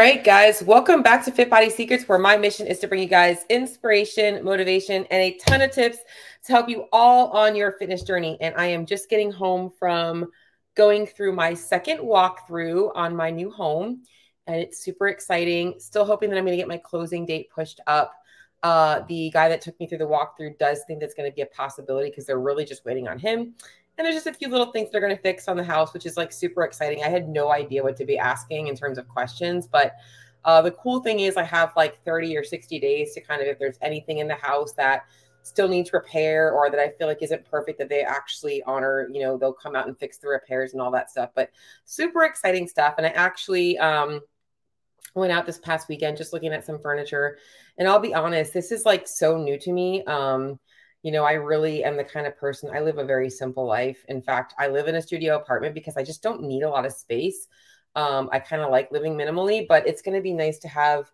right, 0.00 0.24
guys, 0.24 0.62
welcome 0.62 1.02
back 1.02 1.22
to 1.22 1.30
Fit 1.30 1.50
Body 1.50 1.68
Secrets, 1.68 2.08
where 2.08 2.18
my 2.18 2.34
mission 2.34 2.66
is 2.66 2.78
to 2.78 2.88
bring 2.88 3.02
you 3.02 3.06
guys 3.06 3.44
inspiration, 3.50 4.42
motivation, 4.42 5.04
and 5.10 5.22
a 5.22 5.36
ton 5.36 5.60
of 5.60 5.72
tips 5.72 5.98
to 6.46 6.52
help 6.52 6.70
you 6.70 6.86
all 6.90 7.28
on 7.32 7.54
your 7.54 7.72
fitness 7.72 8.02
journey. 8.02 8.38
And 8.40 8.54
I 8.56 8.64
am 8.68 8.86
just 8.86 9.10
getting 9.10 9.30
home 9.30 9.70
from 9.78 10.30
going 10.74 11.06
through 11.06 11.34
my 11.34 11.52
second 11.52 11.98
walkthrough 11.98 12.92
on 12.94 13.14
my 13.14 13.28
new 13.28 13.50
home, 13.50 14.00
and 14.46 14.56
it's 14.56 14.82
super 14.82 15.08
exciting. 15.08 15.74
Still 15.76 16.06
hoping 16.06 16.30
that 16.30 16.38
I'm 16.38 16.46
going 16.46 16.56
to 16.56 16.62
get 16.62 16.66
my 16.66 16.78
closing 16.78 17.26
date 17.26 17.50
pushed 17.54 17.80
up. 17.86 18.14
Uh, 18.62 19.02
the 19.06 19.28
guy 19.34 19.50
that 19.50 19.60
took 19.60 19.78
me 19.80 19.86
through 19.86 19.98
the 19.98 20.06
walkthrough 20.06 20.58
does 20.58 20.80
think 20.86 21.00
that's 21.00 21.12
going 21.12 21.30
to 21.30 21.34
be 21.34 21.42
a 21.42 21.46
possibility 21.46 22.08
because 22.08 22.24
they're 22.24 22.40
really 22.40 22.64
just 22.64 22.86
waiting 22.86 23.06
on 23.06 23.18
him. 23.18 23.52
And 24.00 24.06
there's 24.06 24.16
just 24.16 24.26
a 24.26 24.32
few 24.32 24.48
little 24.48 24.72
things 24.72 24.88
they're 24.90 25.00
going 25.02 25.14
to 25.14 25.20
fix 25.20 25.46
on 25.46 25.58
the 25.58 25.62
house, 25.62 25.92
which 25.92 26.06
is 26.06 26.16
like 26.16 26.32
super 26.32 26.62
exciting. 26.62 27.04
I 27.04 27.08
had 27.08 27.28
no 27.28 27.52
idea 27.52 27.82
what 27.82 27.96
to 27.96 28.06
be 28.06 28.16
asking 28.16 28.68
in 28.68 28.74
terms 28.74 28.96
of 28.96 29.06
questions, 29.06 29.68
but 29.70 29.92
uh, 30.46 30.62
the 30.62 30.70
cool 30.70 31.00
thing 31.02 31.20
is 31.20 31.36
I 31.36 31.42
have 31.42 31.74
like 31.76 32.02
30 32.06 32.34
or 32.34 32.42
60 32.42 32.80
days 32.80 33.12
to 33.12 33.20
kind 33.20 33.42
of, 33.42 33.48
if 33.48 33.58
there's 33.58 33.76
anything 33.82 34.16
in 34.16 34.26
the 34.26 34.36
house 34.36 34.72
that 34.72 35.02
still 35.42 35.68
needs 35.68 35.92
repair 35.92 36.50
or 36.50 36.70
that 36.70 36.80
I 36.80 36.88
feel 36.96 37.08
like 37.08 37.22
isn't 37.22 37.44
perfect, 37.44 37.78
that 37.78 37.90
they 37.90 38.00
actually 38.00 38.62
honor, 38.62 39.06
you 39.12 39.20
know, 39.20 39.36
they'll 39.36 39.52
come 39.52 39.76
out 39.76 39.86
and 39.86 39.98
fix 39.98 40.16
the 40.16 40.28
repairs 40.28 40.72
and 40.72 40.80
all 40.80 40.92
that 40.92 41.10
stuff. 41.10 41.28
But 41.34 41.50
super 41.84 42.22
exciting 42.22 42.68
stuff. 42.68 42.94
And 42.96 43.06
I 43.06 43.10
actually, 43.10 43.76
um, 43.76 44.22
went 45.14 45.32
out 45.32 45.44
this 45.44 45.58
past 45.58 45.90
weekend 45.90 46.16
just 46.16 46.32
looking 46.32 46.52
at 46.52 46.64
some 46.64 46.78
furniture 46.78 47.36
and 47.78 47.88
i'll 47.88 47.98
be 47.98 48.14
honest 48.14 48.52
this 48.52 48.70
is 48.70 48.84
like 48.84 49.08
so 49.08 49.36
new 49.36 49.58
to 49.58 49.72
me 49.72 50.04
um 50.04 50.56
you 51.02 51.12
know, 51.12 51.24
I 51.24 51.32
really 51.32 51.82
am 51.82 51.96
the 51.96 52.04
kind 52.04 52.26
of 52.26 52.36
person, 52.36 52.70
I 52.74 52.80
live 52.80 52.98
a 52.98 53.04
very 53.04 53.30
simple 53.30 53.66
life. 53.66 54.04
In 54.08 54.20
fact, 54.20 54.54
I 54.58 54.68
live 54.68 54.86
in 54.86 54.96
a 54.96 55.02
studio 55.02 55.36
apartment 55.36 55.74
because 55.74 55.96
I 55.96 56.02
just 56.02 56.22
don't 56.22 56.42
need 56.42 56.62
a 56.62 56.68
lot 56.68 56.84
of 56.84 56.92
space. 56.92 57.48
Um, 57.96 58.28
I 58.32 58.38
kind 58.38 58.62
of 58.62 58.70
like 58.70 58.92
living 58.92 59.16
minimally, 59.16 59.66
but 59.66 59.86
it's 59.86 60.02
going 60.02 60.16
to 60.16 60.22
be 60.22 60.34
nice 60.34 60.58
to 60.60 60.68
have, 60.68 61.10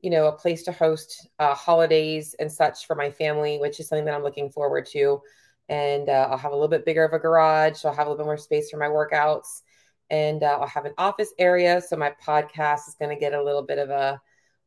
you 0.00 0.10
know, 0.10 0.26
a 0.26 0.32
place 0.32 0.62
to 0.64 0.72
host 0.72 1.28
uh, 1.38 1.54
holidays 1.54 2.34
and 2.38 2.50
such 2.50 2.86
for 2.86 2.94
my 2.94 3.10
family, 3.10 3.58
which 3.58 3.80
is 3.80 3.88
something 3.88 4.04
that 4.04 4.14
I'm 4.14 4.22
looking 4.22 4.50
forward 4.50 4.86
to. 4.92 5.20
And 5.68 6.08
uh, 6.08 6.28
I'll 6.30 6.38
have 6.38 6.52
a 6.52 6.54
little 6.54 6.68
bit 6.68 6.84
bigger 6.84 7.04
of 7.04 7.12
a 7.12 7.18
garage. 7.18 7.78
So 7.78 7.88
I'll 7.88 7.94
have 7.94 8.06
a 8.06 8.10
little 8.10 8.24
bit 8.24 8.28
more 8.28 8.36
space 8.36 8.70
for 8.70 8.76
my 8.76 8.86
workouts. 8.86 9.62
And 10.10 10.42
uh, 10.42 10.58
I'll 10.60 10.68
have 10.68 10.84
an 10.84 10.94
office 10.96 11.32
area. 11.38 11.80
So 11.80 11.96
my 11.96 12.12
podcast 12.24 12.88
is 12.88 12.96
going 12.98 13.14
to 13.14 13.20
get 13.20 13.34
a 13.34 13.42
little 13.42 13.62
bit 13.62 13.78
of 13.78 13.90
a, 13.90 14.20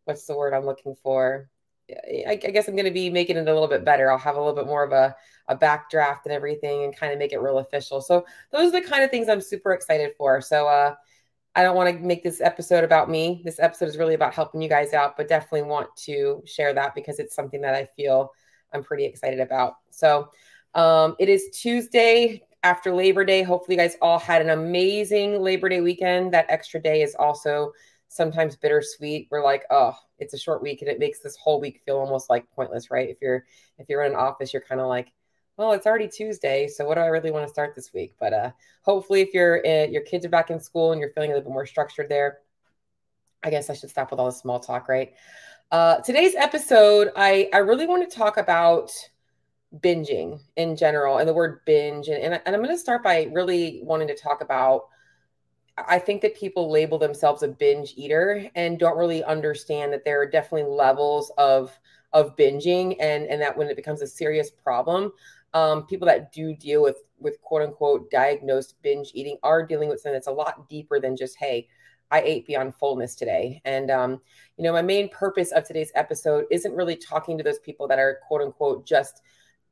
what's 0.06 0.26
the 0.26 0.36
word 0.36 0.54
I'm 0.54 0.66
looking 0.66 0.96
for? 1.04 1.50
I, 1.90 2.32
I 2.32 2.36
guess 2.36 2.68
I'm 2.68 2.76
going 2.76 2.86
to 2.86 2.92
be 2.92 3.10
making 3.10 3.38
it 3.38 3.48
a 3.48 3.54
little 3.54 3.68
bit 3.68 3.86
better. 3.86 4.12
I'll 4.12 4.18
have 4.18 4.36
a 4.36 4.40
little 4.40 4.56
bit 4.56 4.66
more 4.66 4.84
of 4.84 4.92
a, 4.92 5.16
a 5.48 5.56
backdraft 5.56 6.26
and 6.26 6.34
everything 6.34 6.84
and 6.84 6.96
kind 6.96 7.14
of 7.14 7.20
make 7.20 7.32
it 7.32 7.42
real 7.42 7.60
official. 7.60 8.02
So 8.02 8.26
those 8.52 8.74
are 8.74 8.82
the 8.82 8.88
kind 8.88 9.04
of 9.04 9.12
things 9.12 9.30
I'm 9.30 9.42
super 9.42 9.72
excited 9.72 10.12
for. 10.18 10.42
So 10.42 10.68
uh, 10.68 10.96
I 11.56 11.64
don't 11.64 11.76
want 11.76 11.96
to 11.96 12.06
make 12.06 12.24
this 12.24 12.42
episode 12.42 12.84
about 12.84 13.10
me. 13.10 13.42
This 13.46 13.60
episode 13.60 13.88
is 13.88 13.98
really 13.98 14.14
about 14.14 14.34
helping 14.34 14.62
you 14.62 14.70
guys 14.70 14.94
out, 14.94 15.18
but 15.18 15.28
definitely 15.28 15.64
want 15.64 15.88
to 16.06 16.44
share 16.46 16.74
that 16.74 16.94
because 16.94 17.20
it's 17.20 17.36
something 17.36 17.62
that 17.62 17.74
I 17.74 17.86
feel 17.96 18.32
I'm 18.74 18.84
pretty 18.84 19.06
excited 19.06 19.40
about. 19.40 19.76
So 19.90 20.30
um, 20.76 21.16
it 21.20 21.30
is 21.30 21.50
Tuesday 21.54 22.44
after 22.64 22.94
Labor 22.94 23.24
Day. 23.24 23.44
Hopefully, 23.44 23.76
you 23.76 23.82
guys 23.82 23.98
all 24.02 24.20
had 24.20 24.42
an 24.42 24.50
amazing 24.50 25.42
Labor 25.42 25.70
Day 25.70 25.82
weekend. 25.82 26.34
That 26.34 26.46
extra 26.50 26.82
day 26.82 27.02
is 27.02 27.16
also 27.16 27.72
sometimes 28.08 28.56
bittersweet. 28.56 29.28
We're 29.30 29.44
like, 29.44 29.66
oh, 29.70 29.94
it's 30.20 30.34
a 30.34 30.40
short 30.40 30.62
week 30.62 30.82
and 30.82 30.90
it 30.90 31.00
makes 31.00 31.20
this 31.20 31.36
whole 31.36 31.60
week 31.60 31.82
feel 31.86 31.98
almost 31.98 32.30
like 32.30 32.50
pointless, 32.52 32.90
right? 32.90 33.10
If 33.10 33.18
you're 33.22 33.46
if 33.78 33.88
you're 33.90 34.04
in 34.04 34.14
an 34.14 34.18
office, 34.18 34.54
you're 34.54 34.62
kind 34.62 34.82
of 34.82 34.88
like, 34.88 35.12
well, 35.58 35.74
it's 35.74 35.88
already 35.88 36.08
Tuesday, 36.08 36.68
so 36.68 36.86
what 36.86 36.96
do 36.96 37.02
I 37.02 37.08
really 37.08 37.32
want 37.32 37.46
to 37.46 37.52
start 37.52 37.76
this 37.76 37.92
week? 37.94 38.14
But 38.20 38.34
uh, 38.34 38.52
hopefully, 38.84 39.22
if 39.22 39.34
your 39.34 39.66
uh, 39.66 39.88
your 39.88 40.04
kids 40.04 40.26
are 40.26 40.30
back 40.30 40.52
in 40.52 40.60
school 40.60 40.92
and 40.92 41.02
you're 41.02 41.12
feeling 41.12 41.32
a 41.32 41.34
little 41.34 41.50
bit 41.50 41.54
more 41.54 41.66
structured 41.66 42.10
there, 42.10 42.40
I 43.44 43.50
guess 43.50 43.70
I 43.70 43.74
should 43.74 43.90
stop 43.90 44.12
with 44.12 44.20
all 44.20 44.28
the 44.28 44.32
small 44.32 44.60
talk, 44.60 44.88
right? 44.88 45.14
Uh, 45.72 45.98
today's 45.98 46.36
episode, 46.36 47.12
I 47.16 47.50
I 47.54 47.58
really 47.58 47.88
want 47.88 48.10
to 48.10 48.16
talk 48.16 48.38
about 48.38 48.92
binging 49.80 50.40
in 50.56 50.76
general 50.78 51.18
and 51.18 51.28
the 51.28 51.34
word 51.34 51.62
binge, 51.66 52.08
and 52.08 52.22
and, 52.22 52.42
and 52.46 52.56
I'm 52.56 52.62
going 52.64 52.76
to 52.76 52.80
start 52.80 53.04
by 53.04 53.28
really 53.32 53.82
wanting 53.84 54.08
to 54.10 54.16
talk 54.16 54.42
about 54.42 54.86
I 55.78 56.00
think 56.00 56.22
that 56.22 56.36
people 56.36 56.72
label 56.72 56.98
themselves 56.98 57.44
a 57.44 57.48
binge 57.48 57.94
eater 57.96 58.50
and 58.56 58.80
don't 58.80 58.98
really 58.98 59.24
understand 59.24 59.94
that 59.94 60.04
there 60.04 60.22
are 60.22 60.26
definitely 60.26 60.70
levels 60.72 61.32
of 61.38 61.78
of 62.14 62.36
binging 62.36 62.96
and 63.00 63.26
and 63.26 63.42
that 63.42 63.56
when 63.58 63.68
it 63.68 63.76
becomes 63.76 64.02
a 64.02 64.08
serious 64.08 64.50
problem, 64.50 65.12
um, 65.54 65.86
people 65.86 66.08
that 66.08 66.32
do 66.32 66.56
deal 66.56 66.82
with 66.82 66.98
with 67.20 67.40
quote 67.42 67.62
unquote 67.62 68.10
diagnosed 68.10 68.76
binge 68.82 69.12
eating 69.14 69.38
are 69.44 69.66
dealing 69.66 69.90
with 69.90 70.00
something 70.00 70.14
that's 70.14 70.28
a 70.28 70.32
lot 70.32 70.68
deeper 70.68 71.00
than 71.00 71.16
just 71.16 71.38
hey, 71.38 71.68
I 72.10 72.22
ate 72.22 72.48
beyond 72.48 72.76
fullness 72.76 73.16
today. 73.16 73.62
And 73.66 73.92
um, 73.92 74.22
you 74.58 74.64
know, 74.64 74.74
my 74.74 74.82
main 74.82 75.10
purpose 75.10 75.52
of 75.52 75.64
today's 75.64 75.92
episode 75.96 76.46
isn't 76.50 76.74
really 76.74 76.96
talking 76.96 77.38
to 77.38 77.44
those 77.44 77.60
people 77.60 77.88
that 77.88 78.00
are 78.00 78.20
quote 78.28 78.42
unquote 78.42 78.86
just 78.86 79.22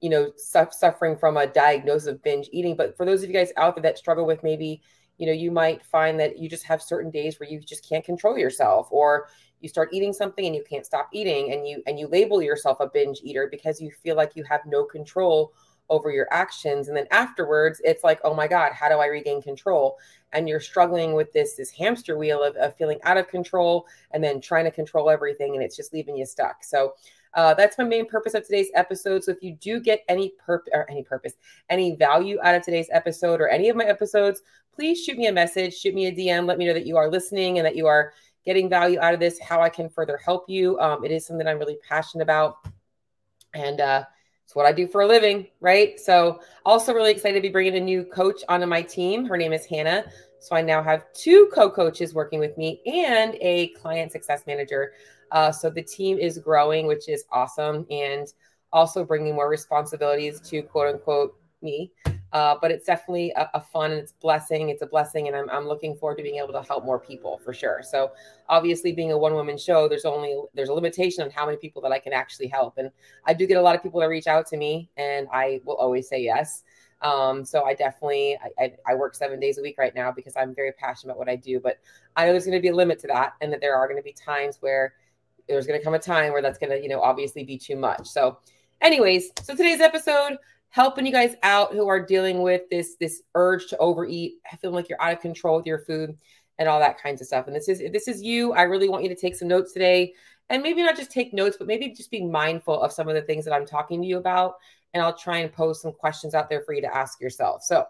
you 0.01 0.09
know 0.09 0.31
su- 0.37 0.67
suffering 0.71 1.17
from 1.17 1.37
a 1.37 1.47
diagnosis 1.47 2.07
of 2.07 2.21
binge 2.21 2.49
eating, 2.51 2.75
but 2.75 2.95
for 2.95 3.05
those 3.05 3.23
of 3.23 3.29
you 3.29 3.35
guys 3.35 3.51
out 3.57 3.75
there 3.75 3.83
that 3.83 3.97
struggle 3.97 4.25
with 4.25 4.43
maybe 4.43 4.81
you 5.17 5.25
know 5.25 5.33
you 5.33 5.51
might 5.51 5.85
find 5.85 6.19
that 6.19 6.37
you 6.37 6.49
just 6.49 6.63
have 6.63 6.81
certain 6.81 7.11
days 7.11 7.39
where 7.39 7.49
you 7.49 7.59
just 7.59 7.87
can't 7.87 8.05
control 8.05 8.37
yourself 8.37 8.87
or 8.91 9.27
you 9.61 9.69
start 9.69 9.89
eating 9.91 10.13
something 10.13 10.45
and 10.45 10.55
you 10.55 10.63
can't 10.69 10.85
stop 10.85 11.09
eating 11.13 11.53
and 11.53 11.67
you 11.67 11.81
and 11.87 11.99
you 11.99 12.07
label 12.07 12.41
yourself 12.41 12.77
a 12.79 12.87
binge 12.87 13.19
eater 13.23 13.47
because 13.49 13.81
you 13.81 13.91
feel 14.03 14.15
like 14.15 14.35
you 14.35 14.43
have 14.43 14.61
no 14.65 14.83
control 14.83 15.53
over 15.89 16.09
your 16.09 16.27
actions. 16.31 16.87
And 16.87 16.97
then 16.97 17.07
afterwards 17.11 17.81
it's 17.83 18.03
like 18.03 18.19
oh 18.23 18.33
my 18.33 18.47
god 18.47 18.73
how 18.73 18.89
do 18.89 18.95
i 18.95 19.05
regain 19.05 19.41
control? 19.41 19.97
And 20.33 20.49
you're 20.49 20.59
struggling 20.59 21.13
with 21.13 21.31
this 21.33 21.55
this 21.55 21.71
hamster 21.71 22.17
wheel 22.17 22.43
of, 22.43 22.55
of 22.57 22.75
feeling 22.75 22.99
out 23.03 23.17
of 23.17 23.27
control 23.27 23.87
and 24.11 24.23
then 24.23 24.41
trying 24.41 24.65
to 24.65 24.71
control 24.71 25.09
everything 25.09 25.55
and 25.55 25.63
it's 25.63 25.75
just 25.75 25.93
leaving 25.93 26.17
you 26.17 26.25
stuck. 26.25 26.63
So 26.63 26.93
uh, 27.35 27.53
that's 27.53 27.77
my 27.77 27.83
main 27.83 28.07
purpose 28.07 28.33
of 28.33 28.45
today's 28.45 28.69
episode. 28.75 29.23
So 29.23 29.31
if 29.31 29.41
you 29.41 29.53
do 29.53 29.79
get 29.79 30.03
any 30.07 30.33
purpose 30.43 30.71
or 30.73 30.89
any 30.89 31.03
purpose, 31.03 31.33
any 31.69 31.95
value 31.95 32.39
out 32.41 32.55
of 32.55 32.63
today's 32.63 32.89
episode 32.91 33.41
or 33.41 33.49
any 33.49 33.69
of 33.69 33.75
my 33.75 33.85
episodes, 33.85 34.41
please 34.73 35.03
shoot 35.03 35.17
me 35.17 35.27
a 35.27 35.33
message, 35.33 35.77
shoot 35.77 35.93
me 35.93 36.07
a 36.07 36.11
DM, 36.11 36.45
let 36.45 36.57
me 36.57 36.65
know 36.65 36.73
that 36.73 36.85
you 36.85 36.97
are 36.97 37.09
listening 37.09 37.59
and 37.59 37.65
that 37.65 37.75
you 37.75 37.87
are 37.87 38.13
getting 38.45 38.69
value 38.69 38.99
out 38.99 39.13
of 39.13 39.19
this, 39.19 39.39
how 39.39 39.61
I 39.61 39.69
can 39.69 39.89
further 39.89 40.17
help 40.17 40.45
you. 40.47 40.79
Um, 40.79 41.03
it 41.03 41.11
is 41.11 41.25
something 41.25 41.47
I'm 41.47 41.59
really 41.59 41.77
passionate 41.87 42.23
about. 42.23 42.57
And 43.53 43.81
uh, 43.81 44.03
it's 44.45 44.55
what 44.55 44.65
I 44.65 44.71
do 44.71 44.87
for 44.87 45.01
a 45.01 45.07
living, 45.07 45.47
right? 45.59 45.99
So, 45.99 46.39
also 46.65 46.93
really 46.93 47.11
excited 47.11 47.35
to 47.35 47.41
be 47.41 47.49
bringing 47.49 47.75
a 47.75 47.79
new 47.79 48.03
coach 48.03 48.43
onto 48.47 48.67
my 48.67 48.81
team. 48.81 49.25
Her 49.25 49.37
name 49.37 49.53
is 49.53 49.65
Hannah. 49.65 50.05
So, 50.39 50.55
I 50.55 50.61
now 50.61 50.83
have 50.83 51.11
two 51.13 51.49
co 51.51 51.69
coaches 51.69 52.13
working 52.13 52.39
with 52.39 52.55
me 52.57 52.81
and 52.85 53.35
a 53.41 53.69
client 53.69 54.11
success 54.11 54.43
manager. 54.45 54.93
Uh, 55.35 55.51
so, 55.51 55.69
the 55.69 55.83
team 55.83 56.17
is 56.17 56.39
growing, 56.39 56.87
which 56.87 57.07
is 57.07 57.25
awesome. 57.31 57.85
And 57.91 58.27
also 58.75 59.05
bringing 59.05 59.33
more 59.33 59.49
responsibilities 59.49 60.41
to 60.41 60.61
quote 60.61 60.93
unquote 60.93 61.39
me. 61.61 61.91
Uh, 62.33 62.55
but 62.61 62.69
it's 62.69 62.85
definitely 62.85 63.31
a, 63.37 63.49
a, 63.53 63.61
fun 63.61 63.91
and 63.91 63.99
it's 64.01 64.11
blessing. 64.11 64.67
It's 64.67 64.81
a 64.81 64.85
blessing, 64.85 65.27
and 65.27 65.37
I'm, 65.37 65.49
I'm 65.49 65.65
looking 65.65 65.95
forward 65.95 66.17
to 66.17 66.23
being 66.23 66.35
able 66.35 66.51
to 66.51 66.61
help 66.61 66.83
more 66.83 66.99
people 66.99 67.39
for 67.45 67.53
sure. 67.53 67.79
So 67.81 68.11
obviously, 68.49 68.91
being 68.91 69.13
a 69.13 69.17
one 69.17 69.33
woman 69.33 69.57
show, 69.57 69.87
there's 69.87 70.03
only 70.03 70.37
there's 70.53 70.67
a 70.67 70.73
limitation 70.73 71.23
on 71.23 71.29
how 71.29 71.45
many 71.45 71.55
people 71.55 71.81
that 71.83 71.93
I 71.93 71.99
can 71.99 72.11
actually 72.11 72.47
help, 72.47 72.77
and 72.77 72.91
I 73.25 73.33
do 73.33 73.47
get 73.47 73.55
a 73.55 73.61
lot 73.61 73.73
of 73.73 73.81
people 73.81 74.01
that 74.01 74.07
reach 74.07 74.27
out 74.27 74.47
to 74.47 74.57
me, 74.57 74.89
and 74.97 75.29
I 75.31 75.61
will 75.63 75.75
always 75.75 76.09
say 76.09 76.21
yes. 76.21 76.63
Um, 77.01 77.45
so 77.45 77.63
I 77.63 77.73
definitely 77.73 78.37
I, 78.43 78.63
I, 78.63 78.73
I, 78.87 78.95
work 78.95 79.15
seven 79.15 79.39
days 79.39 79.57
a 79.57 79.61
week 79.61 79.75
right 79.77 79.93
now 79.93 80.11
because 80.11 80.35
I'm 80.35 80.55
very 80.55 80.71
passionate 80.71 81.11
about 81.11 81.19
what 81.19 81.29
I 81.29 81.35
do. 81.35 81.59
But 81.59 81.77
I 82.15 82.25
know 82.25 82.31
there's 82.31 82.45
going 82.45 82.57
to 82.57 82.61
be 82.61 82.69
a 82.69 82.75
limit 82.75 82.99
to 82.99 83.07
that, 83.07 83.33
and 83.39 83.53
that 83.53 83.61
there 83.61 83.75
are 83.75 83.87
going 83.87 83.99
to 83.99 84.03
be 84.03 84.13
times 84.13 84.57
where 84.59 84.93
there's 85.47 85.67
going 85.67 85.79
to 85.79 85.83
come 85.83 85.93
a 85.93 85.99
time 85.99 86.31
where 86.31 86.41
that's 86.41 86.57
going 86.57 86.71
to 86.71 86.81
you 86.81 86.89
know 86.89 87.01
obviously 87.01 87.43
be 87.43 87.57
too 87.57 87.75
much. 87.75 88.07
So, 88.07 88.39
anyways, 88.81 89.31
so 89.41 89.55
today's 89.55 89.81
episode 89.81 90.37
helping 90.69 91.05
you 91.05 91.11
guys 91.11 91.35
out 91.41 91.71
who 91.71 91.87
are 91.87 92.05
dealing 92.05 92.41
with 92.41 92.63
this 92.69 92.95
this 92.99 93.21
urge 93.33 93.67
to 93.67 93.77
overeat, 93.77 94.33
feeling 94.61 94.75
like 94.75 94.89
you're 94.89 95.01
out 95.01 95.13
of 95.13 95.21
control 95.21 95.57
with 95.57 95.65
your 95.65 95.79
food 95.79 96.17
and 96.57 96.69
all 96.69 96.79
that 96.79 97.01
kinds 97.01 97.21
of 97.21 97.27
stuff. 97.27 97.47
And 97.47 97.55
this 97.55 97.69
is 97.69 97.79
if 97.79 97.93
this 97.93 98.07
is 98.07 98.21
you, 98.21 98.53
I 98.53 98.63
really 98.63 98.89
want 98.89 99.03
you 99.03 99.09
to 99.09 99.15
take 99.15 99.35
some 99.35 99.47
notes 99.47 99.73
today. 99.73 100.13
And 100.49 100.61
maybe 100.61 100.83
not 100.83 100.95
just 100.95 101.11
take 101.11 101.33
notes, 101.33 101.57
but 101.57 101.65
maybe 101.65 101.89
just 101.89 102.11
be 102.11 102.23
mindful 102.23 102.79
of 102.79 102.91
some 102.91 103.07
of 103.07 103.15
the 103.15 103.21
things 103.21 103.45
that 103.45 103.53
I'm 103.53 103.65
talking 103.65 104.01
to 104.01 104.07
you 104.07 104.17
about. 104.17 104.55
And 104.93 105.01
I'll 105.01 105.17
try 105.17 105.39
and 105.39 105.51
post 105.51 105.81
some 105.81 105.91
questions 105.91 106.35
out 106.35 106.49
there 106.49 106.61
for 106.61 106.73
you 106.73 106.81
to 106.81 106.95
ask 106.95 107.19
yourself. 107.19 107.63
So, 107.63 107.85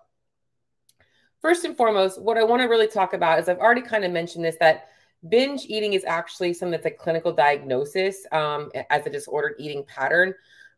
first 1.41 1.65
and 1.65 1.75
foremost, 1.75 2.21
what 2.21 2.37
I 2.37 2.43
want 2.43 2.61
to 2.61 2.67
really 2.67 2.87
talk 2.87 3.13
about 3.13 3.39
is 3.39 3.49
I've 3.49 3.59
already 3.59 3.81
kind 3.81 4.05
of 4.05 4.11
mentioned 4.11 4.45
this 4.45 4.55
that 4.59 4.89
binge 5.29 5.65
eating 5.67 5.93
is 5.93 6.03
actually 6.05 6.53
something 6.53 6.71
that's 6.71 6.85
a 6.85 6.91
clinical 6.91 7.33
diagnosis 7.33 8.25
um, 8.31 8.71
as 8.89 9.05
a 9.05 9.09
disordered 9.09 9.55
eating 9.59 9.83
pattern. 9.85 10.33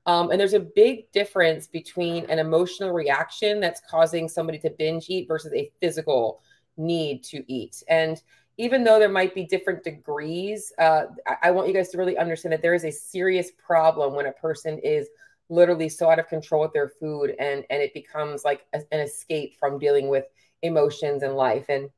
Um, 0.06 0.32
and 0.32 0.40
there's 0.40 0.54
a 0.54 0.60
big 0.60 1.12
difference 1.12 1.68
between 1.68 2.26
an 2.30 2.40
emotional 2.40 2.92
reaction 2.92 3.60
that's 3.60 3.82
causing 3.90 4.30
somebody 4.30 4.58
to 4.60 4.70
binge 4.70 5.10
eat 5.10 5.28
versus 5.28 5.54
a 5.54 5.70
physical 5.82 6.42
need 6.78 7.24
to 7.26 7.44
eat. 7.52 7.84
And 7.90 8.22
even 8.58 8.84
though 8.84 9.00
there 9.00 9.10
might 9.10 9.36
be 9.36 9.44
different 9.44 9.84
degrees, 9.84 10.72
uh, 10.80 11.08
I, 11.28 11.36
I 11.44 11.52
want 11.52 11.68
you 11.68 11.74
guys 11.74 11.90
to 11.90 11.98
really 11.98 12.18
understand 12.18 12.54
that 12.54 12.62
there 12.62 12.74
is 12.74 12.86
a 12.86 12.92
serious 12.92 13.52
problem 13.52 14.16
when 14.16 14.28
a 14.28 14.32
person 14.32 14.80
is 14.80 15.10
literally 15.50 15.90
so 15.90 16.10
out 16.10 16.20
of 16.20 16.28
control 16.28 16.62
with 16.62 16.74
their 16.74 16.90
food 17.00 17.34
and 17.40 17.64
and 17.70 17.82
it 17.82 17.94
becomes 17.94 18.44
like 18.44 18.66
a, 18.74 18.82
an 18.92 19.00
escape 19.00 19.56
from 19.58 19.80
dealing 19.80 20.10
with 20.10 20.26
emotions 20.62 21.24
in 21.24 21.36
life 21.36 21.66
and 21.70 21.90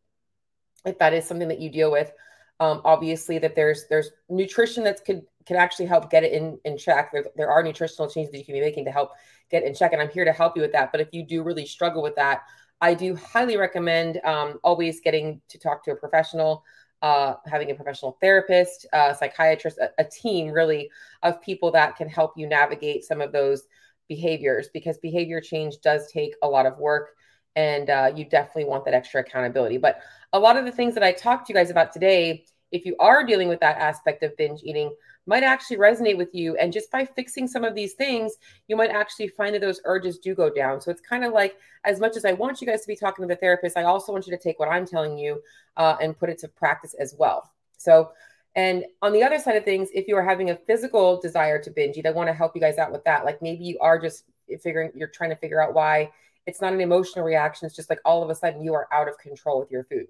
if 0.86 0.98
that 1.00 1.14
is 1.14 1.26
something 1.26 1.48
that 1.48 1.60
you 1.60 1.70
deal 1.70 1.92
with 1.92 2.12
Um, 2.60 2.82
obviously, 2.84 3.40
that 3.40 3.56
there's 3.56 3.88
there's 3.90 4.12
nutrition 4.30 4.84
that 4.84 5.04
could 5.06 5.24
can 5.46 5.56
actually 5.56 5.86
help 5.86 6.12
get 6.12 6.24
it 6.24 6.34
in 6.34 6.60
in 6.66 6.78
check. 6.78 7.12
There, 7.12 7.26
there 7.36 7.50
are 7.50 7.64
nutritional 7.64 8.10
changes 8.10 8.32
that 8.32 8.38
you 8.38 8.46
can 8.46 8.54
be 8.54 8.62
making 8.62 8.86
to 8.86 8.92
help 8.92 9.12
get 9.50 9.64
in 9.64 9.74
check, 9.74 9.94
and 9.94 10.02
I'm 10.02 10.10
here 10.10 10.26
to 10.26 10.34
help 10.34 10.56
you 10.56 10.62
with 10.62 10.74
that. 10.74 10.92
But 10.92 11.02
if 11.02 11.10
you 11.12 11.24
do 11.24 11.42
really 11.44 11.66
struggle 11.66 12.04
with 12.04 12.16
that, 12.16 12.44
I 12.82 12.94
do 12.94 13.16
highly 13.16 13.58
recommend 13.58 14.20
um, 14.24 14.60
always 14.64 15.02
getting 15.02 15.42
to 15.50 15.58
talk 15.58 15.84
to 15.86 15.92
a 15.92 15.96
professional, 15.96 16.64
uh, 17.02 17.36
having 17.46 17.72
a 17.72 17.76
professional 17.76 18.18
therapist, 18.22 18.86
uh, 18.94 19.14
psychiatrist, 19.14 19.78
a, 19.78 19.90
a 19.98 20.04
team 20.04 20.50
really 20.50 20.90
of 21.24 21.42
people 21.42 21.72
that 21.72 21.96
can 21.96 22.08
help 22.08 22.34
you 22.38 22.48
navigate 22.48 23.04
some 23.04 23.22
of 23.22 23.32
those 23.32 23.64
behaviors 24.08 24.70
because 24.74 24.98
behavior 24.98 25.40
change 25.40 25.80
does 25.82 26.12
take 26.12 26.36
a 26.42 26.48
lot 26.48 26.66
of 26.66 26.78
work 26.78 27.16
and 27.56 27.90
uh, 27.90 28.12
you 28.16 28.26
definitely 28.26 28.66
want 28.66 28.86
that 28.86 28.94
extra 28.94 29.22
accountability. 29.22 29.78
But 29.78 30.00
a 30.34 30.40
lot 30.40 30.58
of 30.58 30.66
the 30.66 30.72
things 30.72 30.94
that 30.94 31.04
I 31.04 31.12
talked 31.12 31.48
to 31.48 31.54
you 31.54 31.60
guys 31.60 31.70
about 31.70 31.92
today, 31.92 32.46
if 32.72 32.86
you 32.86 32.96
are 33.00 33.24
dealing 33.26 33.50
with 33.50 33.60
that 33.62 33.78
aspect 33.78 34.24
of 34.24 34.38
binge 34.38 34.62
eating, 34.64 34.94
might 35.26 35.44
actually 35.44 35.78
resonate 35.78 36.18
with 36.18 36.34
you. 36.34 36.56
And 36.58 36.74
just 36.74 36.92
by 36.92 37.06
fixing 37.06 37.48
some 37.48 37.64
of 37.64 37.76
these 37.76 37.94
things, 37.94 38.34
you 38.68 38.76
might 38.76 38.90
actually 38.90 39.28
find 39.28 39.54
that 39.54 39.62
those 39.62 39.82
urges 39.86 40.18
do 40.18 40.34
go 40.34 40.50
down. 40.50 40.82
So 40.82 40.90
it's 40.90 41.02
kind 41.02 41.24
of 41.24 41.34
like, 41.34 41.58
as 41.84 42.00
much 42.00 42.18
as 42.18 42.26
I 42.26 42.34
want 42.34 42.62
you 42.62 42.68
guys 42.68 42.82
to 42.82 42.88
be 42.88 42.96
talking 42.96 43.24
to 43.24 43.28
the 43.28 43.40
therapist, 43.40 43.78
I 43.78 43.84
also 43.84 44.12
want 44.12 44.26
you 44.26 44.36
to 44.36 44.42
take 44.42 44.60
what 44.60 44.70
I'm 44.70 44.86
telling 44.88 45.18
you 45.18 45.42
uh, 45.78 45.98
and 46.02 46.18
put 46.18 46.30
it 46.30 46.40
to 46.40 46.48
practice 46.48 46.96
as 47.00 47.16
well. 47.18 47.52
So, 47.78 48.12
and 48.56 48.86
on 49.02 49.14
the 49.14 49.22
other 49.22 49.38
side 49.38 49.56
of 49.56 49.64
things, 49.64 49.90
if 49.94 50.08
you 50.08 50.16
are 50.18 50.26
having 50.26 50.50
a 50.50 50.56
physical 50.56 51.20
desire 51.22 51.62
to 51.62 51.70
binge 51.70 51.98
eat, 51.98 52.08
I 52.08 52.12
want 52.12 52.28
to 52.28 52.34
help 52.34 52.56
you 52.56 52.62
guys 52.62 52.78
out 52.78 52.92
with 52.92 53.04
that. 53.04 53.24
Like 53.24 53.42
maybe 53.42 53.64
you 53.64 53.78
are 53.80 54.00
just 54.00 54.26
figuring, 54.62 54.92
you're 54.96 55.08
trying 55.08 55.30
to 55.30 55.36
figure 55.36 55.62
out 55.62 55.76
why 55.76 56.12
it's 56.46 56.62
not 56.62 56.74
an 56.74 56.82
emotional 56.82 57.26
reaction. 57.26 57.66
It's 57.66 57.76
just 57.76 57.90
like 57.90 58.00
all 58.06 58.24
of 58.24 58.30
a 58.30 58.36
sudden 58.36 58.64
you 58.64 58.74
are 58.74 58.88
out 58.92 59.08
of 59.08 59.18
control 59.18 59.60
with 59.60 59.72
your 59.72 59.84
food. 59.84 60.08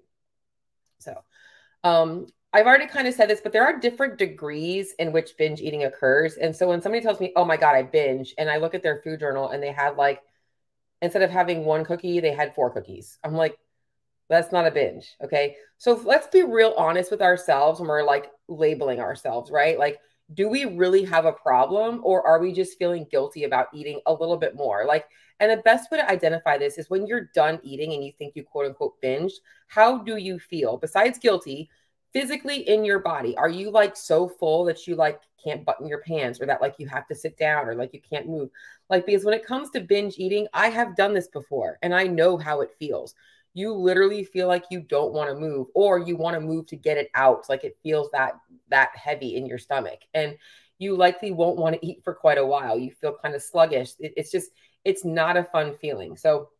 So, 0.98 1.22
um, 1.84 2.26
I've 2.52 2.66
already 2.66 2.86
kind 2.86 3.06
of 3.06 3.14
said 3.14 3.28
this, 3.28 3.40
but 3.40 3.52
there 3.52 3.64
are 3.64 3.78
different 3.78 4.18
degrees 4.18 4.94
in 4.98 5.12
which 5.12 5.36
binge 5.36 5.60
eating 5.60 5.84
occurs. 5.84 6.34
And 6.34 6.54
so 6.54 6.68
when 6.68 6.82
somebody 6.82 7.02
tells 7.02 7.20
me, 7.20 7.32
oh 7.36 7.44
my 7.44 7.56
God, 7.56 7.76
I 7.76 7.82
binge, 7.82 8.34
and 8.38 8.50
I 8.50 8.56
look 8.56 8.74
at 8.74 8.82
their 8.82 9.00
food 9.02 9.20
journal 9.20 9.50
and 9.50 9.62
they 9.62 9.70
had 9.70 9.96
like, 9.96 10.20
instead 11.00 11.22
of 11.22 11.30
having 11.30 11.64
one 11.64 11.84
cookie, 11.84 12.18
they 12.18 12.32
had 12.32 12.54
four 12.54 12.70
cookies. 12.70 13.18
I'm 13.22 13.34
like, 13.34 13.56
that's 14.28 14.52
not 14.52 14.66
a 14.66 14.70
binge. 14.70 15.14
Okay. 15.22 15.56
So 15.78 16.00
let's 16.04 16.26
be 16.26 16.42
real 16.42 16.74
honest 16.76 17.10
with 17.10 17.22
ourselves 17.22 17.80
when 17.80 17.88
we're 17.88 18.02
like 18.02 18.30
labeling 18.48 19.00
ourselves, 19.00 19.50
right? 19.50 19.78
Like, 19.78 19.98
do 20.34 20.48
we 20.48 20.64
really 20.64 21.04
have 21.04 21.24
a 21.24 21.32
problem 21.32 22.00
or 22.04 22.26
are 22.26 22.40
we 22.40 22.52
just 22.52 22.78
feeling 22.78 23.06
guilty 23.10 23.44
about 23.44 23.68
eating 23.74 24.00
a 24.06 24.12
little 24.12 24.36
bit 24.36 24.54
more? 24.54 24.84
Like, 24.86 25.06
and 25.40 25.50
the 25.50 25.62
best 25.62 25.90
way 25.90 25.98
to 25.98 26.10
identify 26.10 26.58
this 26.58 26.78
is 26.78 26.90
when 26.90 27.06
you're 27.06 27.30
done 27.34 27.58
eating 27.62 27.92
and 27.92 28.04
you 28.04 28.12
think 28.16 28.36
you 28.36 28.44
quote 28.44 28.66
unquote 28.66 29.00
binged, 29.02 29.32
how 29.66 29.98
do 29.98 30.16
you 30.16 30.38
feel? 30.38 30.76
Besides 30.76 31.18
guilty, 31.18 31.70
physically 32.12 32.68
in 32.68 32.84
your 32.84 32.98
body, 33.00 33.36
are 33.36 33.48
you 33.48 33.70
like 33.70 33.96
so 33.96 34.28
full 34.28 34.64
that 34.66 34.86
you 34.86 34.94
like 34.94 35.20
can't 35.42 35.64
button 35.64 35.88
your 35.88 36.02
pants 36.02 36.40
or 36.40 36.46
that 36.46 36.60
like 36.60 36.74
you 36.78 36.86
have 36.86 37.08
to 37.08 37.14
sit 37.14 37.36
down 37.38 37.66
or 37.66 37.74
like 37.74 37.92
you 37.92 38.00
can't 38.00 38.28
move? 38.28 38.50
Like, 38.88 39.06
because 39.06 39.24
when 39.24 39.34
it 39.34 39.46
comes 39.46 39.70
to 39.70 39.80
binge 39.80 40.14
eating, 40.18 40.46
I 40.52 40.68
have 40.68 40.96
done 40.96 41.14
this 41.14 41.28
before 41.28 41.78
and 41.82 41.94
I 41.94 42.04
know 42.04 42.36
how 42.36 42.60
it 42.60 42.74
feels 42.78 43.14
you 43.54 43.72
literally 43.72 44.24
feel 44.24 44.46
like 44.46 44.64
you 44.70 44.80
don't 44.80 45.12
want 45.12 45.28
to 45.28 45.34
move 45.34 45.66
or 45.74 45.98
you 45.98 46.16
want 46.16 46.34
to 46.34 46.40
move 46.40 46.66
to 46.66 46.76
get 46.76 46.96
it 46.96 47.10
out 47.14 47.48
like 47.48 47.64
it 47.64 47.76
feels 47.82 48.08
that 48.12 48.34
that 48.68 48.90
heavy 48.94 49.36
in 49.36 49.46
your 49.46 49.58
stomach 49.58 50.00
and 50.14 50.36
you 50.78 50.96
likely 50.96 51.32
won't 51.32 51.58
want 51.58 51.74
to 51.74 51.86
eat 51.86 52.02
for 52.04 52.14
quite 52.14 52.38
a 52.38 52.46
while 52.46 52.78
you 52.78 52.90
feel 52.92 53.16
kind 53.22 53.34
of 53.34 53.42
sluggish 53.42 53.92
it, 53.98 54.12
it's 54.16 54.30
just 54.30 54.50
it's 54.84 55.04
not 55.04 55.36
a 55.36 55.44
fun 55.44 55.74
feeling. 55.80 56.16
So 56.16 56.50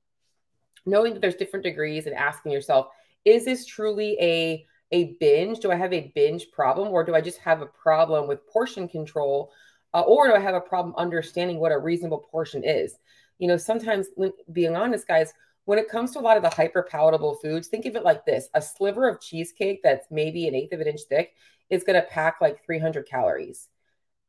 knowing 0.87 1.13
that 1.15 1.21
there's 1.21 1.35
different 1.35 1.65
degrees 1.65 2.07
and 2.07 2.15
asking 2.15 2.53
yourself 2.53 2.89
is 3.25 3.45
this 3.45 3.67
truly 3.67 4.17
a 4.21 4.67
a 4.93 5.17
binge? 5.21 5.61
Do 5.61 5.71
i 5.71 5.77
have 5.77 5.93
a 5.93 6.11
binge 6.15 6.51
problem 6.53 6.89
or 6.89 7.05
do 7.05 7.15
i 7.15 7.21
just 7.21 7.39
have 7.39 7.61
a 7.61 7.67
problem 7.67 8.27
with 8.27 8.47
portion 8.47 8.89
control 8.89 9.53
uh, 9.93 10.01
or 10.01 10.27
do 10.27 10.35
i 10.35 10.41
have 10.41 10.55
a 10.55 10.61
problem 10.61 10.95
understanding 10.97 11.59
what 11.59 11.73
a 11.73 11.79
reasonable 11.79 12.27
portion 12.31 12.65
is? 12.65 12.97
You 13.39 13.49
know 13.49 13.57
sometimes 13.57 14.09
being 14.53 14.75
honest 14.75 15.07
guys 15.07 15.33
when 15.67 15.79
it 15.79 15.89
comes 15.89 16.11
to 16.13 16.19
a 16.19 16.21
lot 16.21 16.37
of 16.37 16.43
the 16.43 16.51
hyper 16.51 16.83
palatable 16.83 17.37
foods, 17.37 17.69
think 17.69 17.87
of 17.87 17.95
it 17.95 18.03
like 18.03 18.25
this 18.25 18.49
a 18.55 18.63
sliver 18.63 19.09
of 19.09 19.21
cheesecake 19.21 19.81
that's 19.85 20.07
maybe 20.11 20.49
an 20.49 20.55
eighth 20.55 20.73
of 20.73 20.81
an 20.81 20.89
inch 20.89 21.03
thick 21.09 21.35
is 21.69 21.85
going 21.85 22.01
to 22.01 22.09
pack 22.09 22.41
like 22.41 22.65
300 22.65 23.07
calories. 23.07 23.69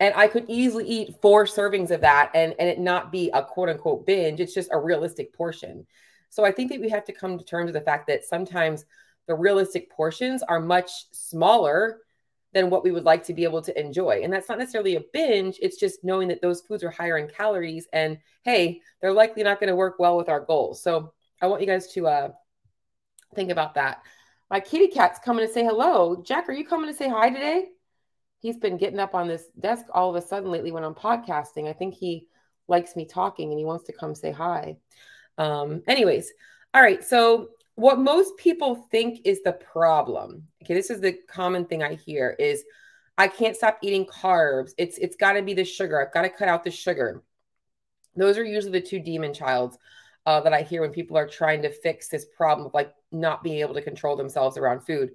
And 0.01 0.15
I 0.15 0.27
could 0.27 0.45
easily 0.47 0.85
eat 0.85 1.21
four 1.21 1.45
servings 1.45 1.91
of 1.91 2.01
that 2.01 2.31
and, 2.33 2.55
and 2.57 2.67
it 2.67 2.79
not 2.79 3.11
be 3.11 3.29
a 3.35 3.43
quote 3.43 3.69
unquote 3.69 4.07
binge. 4.07 4.39
It's 4.39 4.53
just 4.53 4.71
a 4.73 4.79
realistic 4.79 5.31
portion. 5.31 5.85
So 6.31 6.43
I 6.43 6.51
think 6.51 6.71
that 6.71 6.81
we 6.81 6.89
have 6.89 7.05
to 7.05 7.13
come 7.13 7.37
to 7.37 7.45
terms 7.45 7.67
with 7.67 7.75
the 7.75 7.81
fact 7.81 8.07
that 8.07 8.25
sometimes 8.25 8.83
the 9.27 9.35
realistic 9.35 9.91
portions 9.91 10.41
are 10.41 10.59
much 10.59 10.89
smaller 11.11 11.99
than 12.51 12.71
what 12.71 12.83
we 12.83 12.91
would 12.91 13.03
like 13.03 13.23
to 13.25 13.33
be 13.35 13.43
able 13.43 13.61
to 13.61 13.79
enjoy. 13.79 14.21
And 14.23 14.33
that's 14.33 14.49
not 14.49 14.57
necessarily 14.57 14.95
a 14.95 15.03
binge, 15.13 15.59
it's 15.61 15.77
just 15.77 16.03
knowing 16.03 16.27
that 16.29 16.41
those 16.41 16.61
foods 16.61 16.83
are 16.83 16.89
higher 16.89 17.19
in 17.19 17.29
calories 17.29 17.87
and 17.93 18.17
hey, 18.41 18.81
they're 19.01 19.13
likely 19.13 19.43
not 19.43 19.59
going 19.59 19.69
to 19.69 19.75
work 19.75 19.99
well 19.99 20.17
with 20.17 20.29
our 20.29 20.41
goals. 20.41 20.81
So 20.81 21.13
I 21.43 21.47
want 21.47 21.61
you 21.61 21.67
guys 21.67 21.93
to 21.93 22.07
uh, 22.07 22.31
think 23.35 23.51
about 23.51 23.75
that. 23.75 24.01
My 24.49 24.59
kitty 24.59 24.87
cat's 24.87 25.19
coming 25.19 25.45
to 25.45 25.53
say 25.53 25.63
hello. 25.63 26.23
Jack, 26.25 26.49
are 26.49 26.53
you 26.53 26.65
coming 26.65 26.89
to 26.89 26.97
say 26.97 27.07
hi 27.07 27.29
today? 27.29 27.67
He's 28.41 28.57
been 28.57 28.77
getting 28.77 28.99
up 28.99 29.13
on 29.13 29.27
this 29.27 29.45
desk 29.59 29.85
all 29.93 30.09
of 30.09 30.15
a 30.15 30.25
sudden 30.25 30.49
lately 30.49 30.71
when 30.71 30.83
I'm 30.83 30.95
podcasting. 30.95 31.69
I 31.69 31.73
think 31.73 31.93
he 31.93 32.27
likes 32.67 32.95
me 32.95 33.05
talking 33.05 33.51
and 33.51 33.59
he 33.59 33.65
wants 33.65 33.85
to 33.85 33.93
come 33.93 34.15
say 34.15 34.31
hi. 34.31 34.77
Um, 35.37 35.83
anyways, 35.87 36.33
all 36.73 36.81
right. 36.81 37.03
So, 37.03 37.49
what 37.75 37.99
most 37.99 38.35
people 38.37 38.75
think 38.75 39.21
is 39.25 39.41
the 39.43 39.53
problem, 39.53 40.47
okay, 40.61 40.73
this 40.73 40.89
is 40.89 40.99
the 40.99 41.13
common 41.27 41.65
thing 41.65 41.81
I 41.83 41.95
hear 41.95 42.35
is 42.37 42.63
I 43.17 43.27
can't 43.27 43.55
stop 43.55 43.77
eating 43.81 44.05
carbs. 44.05 44.71
It's 44.77 44.97
it's 44.97 45.15
got 45.15 45.33
to 45.33 45.43
be 45.43 45.53
the 45.53 45.63
sugar. 45.63 46.01
I've 46.01 46.13
got 46.13 46.23
to 46.23 46.29
cut 46.29 46.47
out 46.47 46.63
the 46.63 46.71
sugar. 46.71 47.23
Those 48.15 48.37
are 48.37 48.43
usually 48.43 48.73
the 48.73 48.85
two 48.85 48.99
demon 48.99 49.33
childs 49.33 49.77
uh, 50.25 50.41
that 50.41 50.53
I 50.53 50.63
hear 50.63 50.81
when 50.81 50.91
people 50.91 51.17
are 51.17 51.27
trying 51.27 51.61
to 51.61 51.69
fix 51.69 52.07
this 52.07 52.25
problem 52.25 52.67
of 52.67 52.73
like 52.73 52.93
not 53.11 53.43
being 53.43 53.59
able 53.59 53.75
to 53.75 53.81
control 53.81 54.15
themselves 54.15 54.57
around 54.57 54.81
food. 54.81 55.11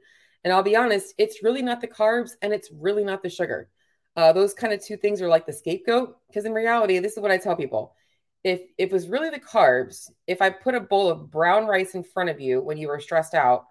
And 0.47 0.53
I'll 0.53 0.63
be 0.63 0.77
honest, 0.77 1.13
it's 1.19 1.43
really 1.43 1.61
not 1.61 1.81
the 1.81 1.89
carbs 1.89 2.37
and 2.41 2.53
it's 2.53 2.71
really 2.71 3.03
not 3.03 3.21
the 3.21 3.29
sugar. 3.29 3.69
Uh, 4.15 4.33
those 4.33 4.55
kind 4.55 4.73
of 4.73 4.81
two 4.81 4.97
things 4.97 5.21
are 5.21 5.29
like 5.29 5.45
the 5.45 5.53
scapegoat. 5.53 6.17
Because 6.29 6.45
in 6.45 6.53
reality, 6.53 7.01
this 7.01 7.15
is 7.15 7.19
what 7.19 7.33
I 7.33 7.37
tell 7.37 7.57
people. 7.57 7.97
If, 8.45 8.61
if 8.79 8.91
it 8.91 8.93
was 8.93 9.09
really 9.09 9.31
the 9.31 9.41
carbs, 9.41 10.09
if 10.29 10.41
I 10.41 10.51
put 10.51 10.77
a 10.77 10.81
bowl 10.81 11.11
of 11.11 11.33
brown 11.33 11.67
rice 11.67 11.97
in 11.97 12.05
front 12.05 12.31
of 12.31 12.41
you 12.41 12.61
when 12.61 12.79
you 12.79 12.87
were 12.87 13.01
stressed 13.01 13.35
out 13.35 13.65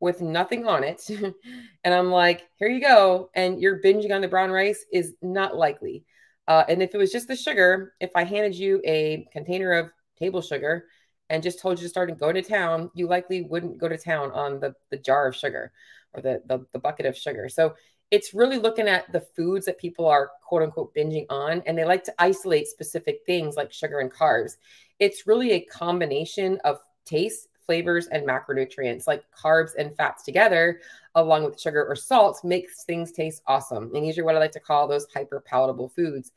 with 0.00 0.22
nothing 0.22 0.66
on 0.66 0.84
it, 0.84 1.06
and 1.84 1.94
I'm 1.94 2.10
like, 2.10 2.48
here 2.56 2.68
you 2.68 2.80
go, 2.80 3.28
and 3.34 3.60
you're 3.60 3.82
binging 3.82 4.14
on 4.14 4.22
the 4.22 4.28
brown 4.28 4.50
rice, 4.50 4.86
is 4.90 5.12
not 5.20 5.54
likely. 5.54 6.06
Uh, 6.48 6.64
and 6.66 6.82
if 6.82 6.94
it 6.94 6.98
was 6.98 7.12
just 7.12 7.28
the 7.28 7.36
sugar, 7.36 7.92
if 8.00 8.12
I 8.14 8.24
handed 8.24 8.54
you 8.56 8.80
a 8.86 9.28
container 9.34 9.72
of 9.74 9.90
table 10.18 10.40
sugar 10.40 10.86
and 11.28 11.42
just 11.42 11.60
told 11.60 11.78
you 11.78 11.82
to 11.82 11.90
start 11.90 12.08
and 12.08 12.18
go 12.18 12.32
to 12.32 12.40
town, 12.40 12.90
you 12.94 13.06
likely 13.06 13.42
wouldn't 13.42 13.76
go 13.76 13.86
to 13.86 13.98
town 13.98 14.32
on 14.32 14.60
the, 14.60 14.74
the 14.90 14.96
jar 14.96 15.28
of 15.28 15.36
sugar 15.36 15.72
or 16.14 16.22
the, 16.22 16.42
the, 16.46 16.64
the 16.72 16.78
bucket 16.78 17.06
of 17.06 17.16
sugar. 17.16 17.48
So 17.48 17.74
it's 18.10 18.34
really 18.34 18.58
looking 18.58 18.88
at 18.88 19.10
the 19.10 19.20
foods 19.20 19.64
that 19.66 19.78
people 19.78 20.06
are 20.06 20.32
quote 20.42 20.62
unquote 20.62 20.94
binging 20.94 21.26
on, 21.30 21.62
and 21.66 21.76
they 21.76 21.84
like 21.84 22.04
to 22.04 22.14
isolate 22.18 22.66
specific 22.66 23.20
things 23.24 23.56
like 23.56 23.72
sugar 23.72 24.00
and 24.00 24.12
carbs. 24.12 24.56
It's 24.98 25.26
really 25.26 25.52
a 25.52 25.60
combination 25.60 26.58
of 26.64 26.78
taste, 27.06 27.48
flavors, 27.64 28.08
and 28.08 28.28
macronutrients 28.28 29.06
like 29.06 29.24
carbs 29.36 29.70
and 29.78 29.96
fats 29.96 30.24
together, 30.24 30.80
along 31.14 31.44
with 31.44 31.58
sugar 31.58 31.84
or 31.86 31.96
salt, 31.96 32.44
makes 32.44 32.84
things 32.84 33.12
taste 33.12 33.42
awesome. 33.46 33.90
And 33.94 34.04
these 34.04 34.18
are 34.18 34.24
what 34.24 34.36
I 34.36 34.40
like 34.40 34.52
to 34.52 34.60
call 34.60 34.86
those 34.86 35.06
hyper 35.12 35.40
palatable 35.40 35.88
foods. 35.88 36.32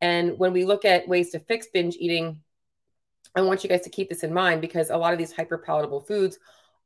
And 0.00 0.38
when 0.38 0.52
we 0.52 0.64
look 0.64 0.84
at 0.84 1.08
ways 1.08 1.30
to 1.30 1.40
fix 1.40 1.66
binge 1.66 1.96
eating, 1.98 2.40
I 3.34 3.42
want 3.42 3.62
you 3.62 3.68
guys 3.68 3.82
to 3.82 3.90
keep 3.90 4.08
this 4.08 4.24
in 4.24 4.32
mind 4.32 4.60
because 4.62 4.88
a 4.88 4.96
lot 4.96 5.12
of 5.12 5.18
these 5.18 5.32
hyper 5.32 5.58
palatable 5.58 6.00
foods 6.00 6.38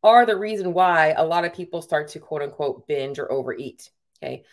are 0.02 0.26
the 0.26 0.37
reason 0.37 0.73
why 0.73 1.14
a 1.16 1.25
lot 1.25 1.44
of 1.44 1.54
people 1.54 1.82
start 1.82 2.09
to 2.09 2.21
quote 2.21 2.42
unquote 2.42 2.87
binge 2.87 3.18
or 3.18 3.30
overeat. 3.30 3.90
Okay. 4.23 4.44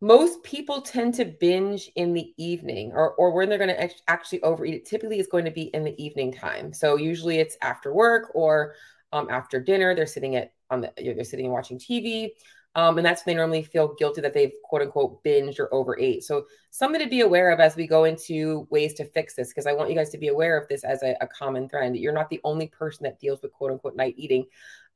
Most 0.00 0.42
people 0.42 0.82
tend 0.82 1.14
to 1.14 1.24
binge 1.24 1.90
in 1.96 2.12
the 2.12 2.32
evening 2.36 2.92
or, 2.92 3.14
or 3.14 3.32
when 3.32 3.48
they're 3.48 3.58
going 3.58 3.70
to 3.70 3.90
actually 4.08 4.42
overeat. 4.42 4.74
It 4.74 4.84
typically 4.84 5.18
is 5.18 5.26
going 5.26 5.46
to 5.46 5.50
be 5.50 5.62
in 5.62 5.84
the 5.84 6.02
evening 6.02 6.32
time. 6.32 6.74
So 6.74 6.96
usually 6.96 7.38
it's 7.38 7.56
after 7.62 7.94
work 7.94 8.30
or 8.34 8.74
um, 9.12 9.28
after 9.30 9.58
dinner. 9.58 9.94
They're 9.94 10.06
sitting 10.06 10.36
at 10.36 10.52
on 10.70 10.82
the 10.82 10.92
they're 10.96 11.24
sitting 11.24 11.46
and 11.46 11.52
watching 11.52 11.78
TV. 11.78 12.30
Um, 12.76 12.98
and 12.98 13.06
that's 13.06 13.24
when 13.24 13.34
they 13.34 13.38
normally 13.38 13.62
feel 13.62 13.94
guilty 13.94 14.20
that 14.20 14.34
they've 14.34 14.52
quote 14.62 14.82
unquote 14.82 15.24
binged 15.24 15.58
or 15.58 15.72
overate. 15.72 16.22
So 16.24 16.44
something 16.70 17.00
to 17.00 17.08
be 17.08 17.22
aware 17.22 17.50
of 17.50 17.58
as 17.58 17.74
we 17.74 17.86
go 17.86 18.04
into 18.04 18.68
ways 18.70 18.92
to 18.94 19.06
fix 19.06 19.34
this, 19.34 19.48
because 19.48 19.66
I 19.66 19.72
want 19.72 19.88
you 19.88 19.96
guys 19.96 20.10
to 20.10 20.18
be 20.18 20.28
aware 20.28 20.58
of 20.58 20.68
this 20.68 20.84
as 20.84 21.02
a, 21.02 21.16
a 21.22 21.26
common 21.26 21.70
trend. 21.70 21.96
You're 21.96 22.12
not 22.12 22.28
the 22.28 22.40
only 22.44 22.66
person 22.66 23.04
that 23.04 23.18
deals 23.18 23.40
with 23.40 23.54
quote 23.54 23.72
unquote 23.72 23.96
night 23.96 24.14
eating. 24.18 24.44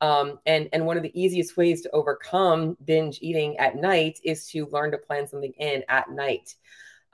Um, 0.02 0.40
and 0.44 0.68
and 0.74 0.84
one 0.84 0.98
of 0.98 1.02
the 1.02 1.20
easiest 1.20 1.56
ways 1.56 1.80
to 1.82 1.90
overcome 1.92 2.76
binge 2.84 3.18
eating 3.22 3.56
at 3.56 3.76
night 3.76 4.18
is 4.24 4.46
to 4.50 4.66
learn 4.66 4.90
to 4.90 4.98
plan 4.98 5.26
something 5.26 5.52
in 5.58 5.82
at 5.88 6.10
night. 6.10 6.54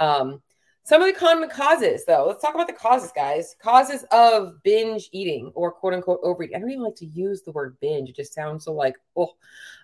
Um, 0.00 0.42
some 0.82 1.00
of 1.00 1.06
the 1.06 1.18
common 1.18 1.48
causes, 1.48 2.04
though, 2.06 2.26
let's 2.26 2.42
talk 2.42 2.54
about 2.54 2.68
the 2.68 2.72
causes, 2.72 3.12
guys. 3.14 3.54
Causes 3.60 4.04
of 4.10 4.62
binge 4.64 5.08
eating 5.12 5.52
or 5.54 5.70
quote 5.70 5.94
unquote 5.94 6.20
overeating. 6.24 6.56
I 6.56 6.60
don't 6.60 6.70
even 6.70 6.82
like 6.84 6.96
to 6.96 7.06
use 7.06 7.42
the 7.42 7.52
word 7.52 7.76
binge; 7.80 8.08
it 8.08 8.16
just 8.16 8.34
sounds 8.34 8.64
so 8.64 8.72
like 8.72 8.96
oh. 9.16 9.30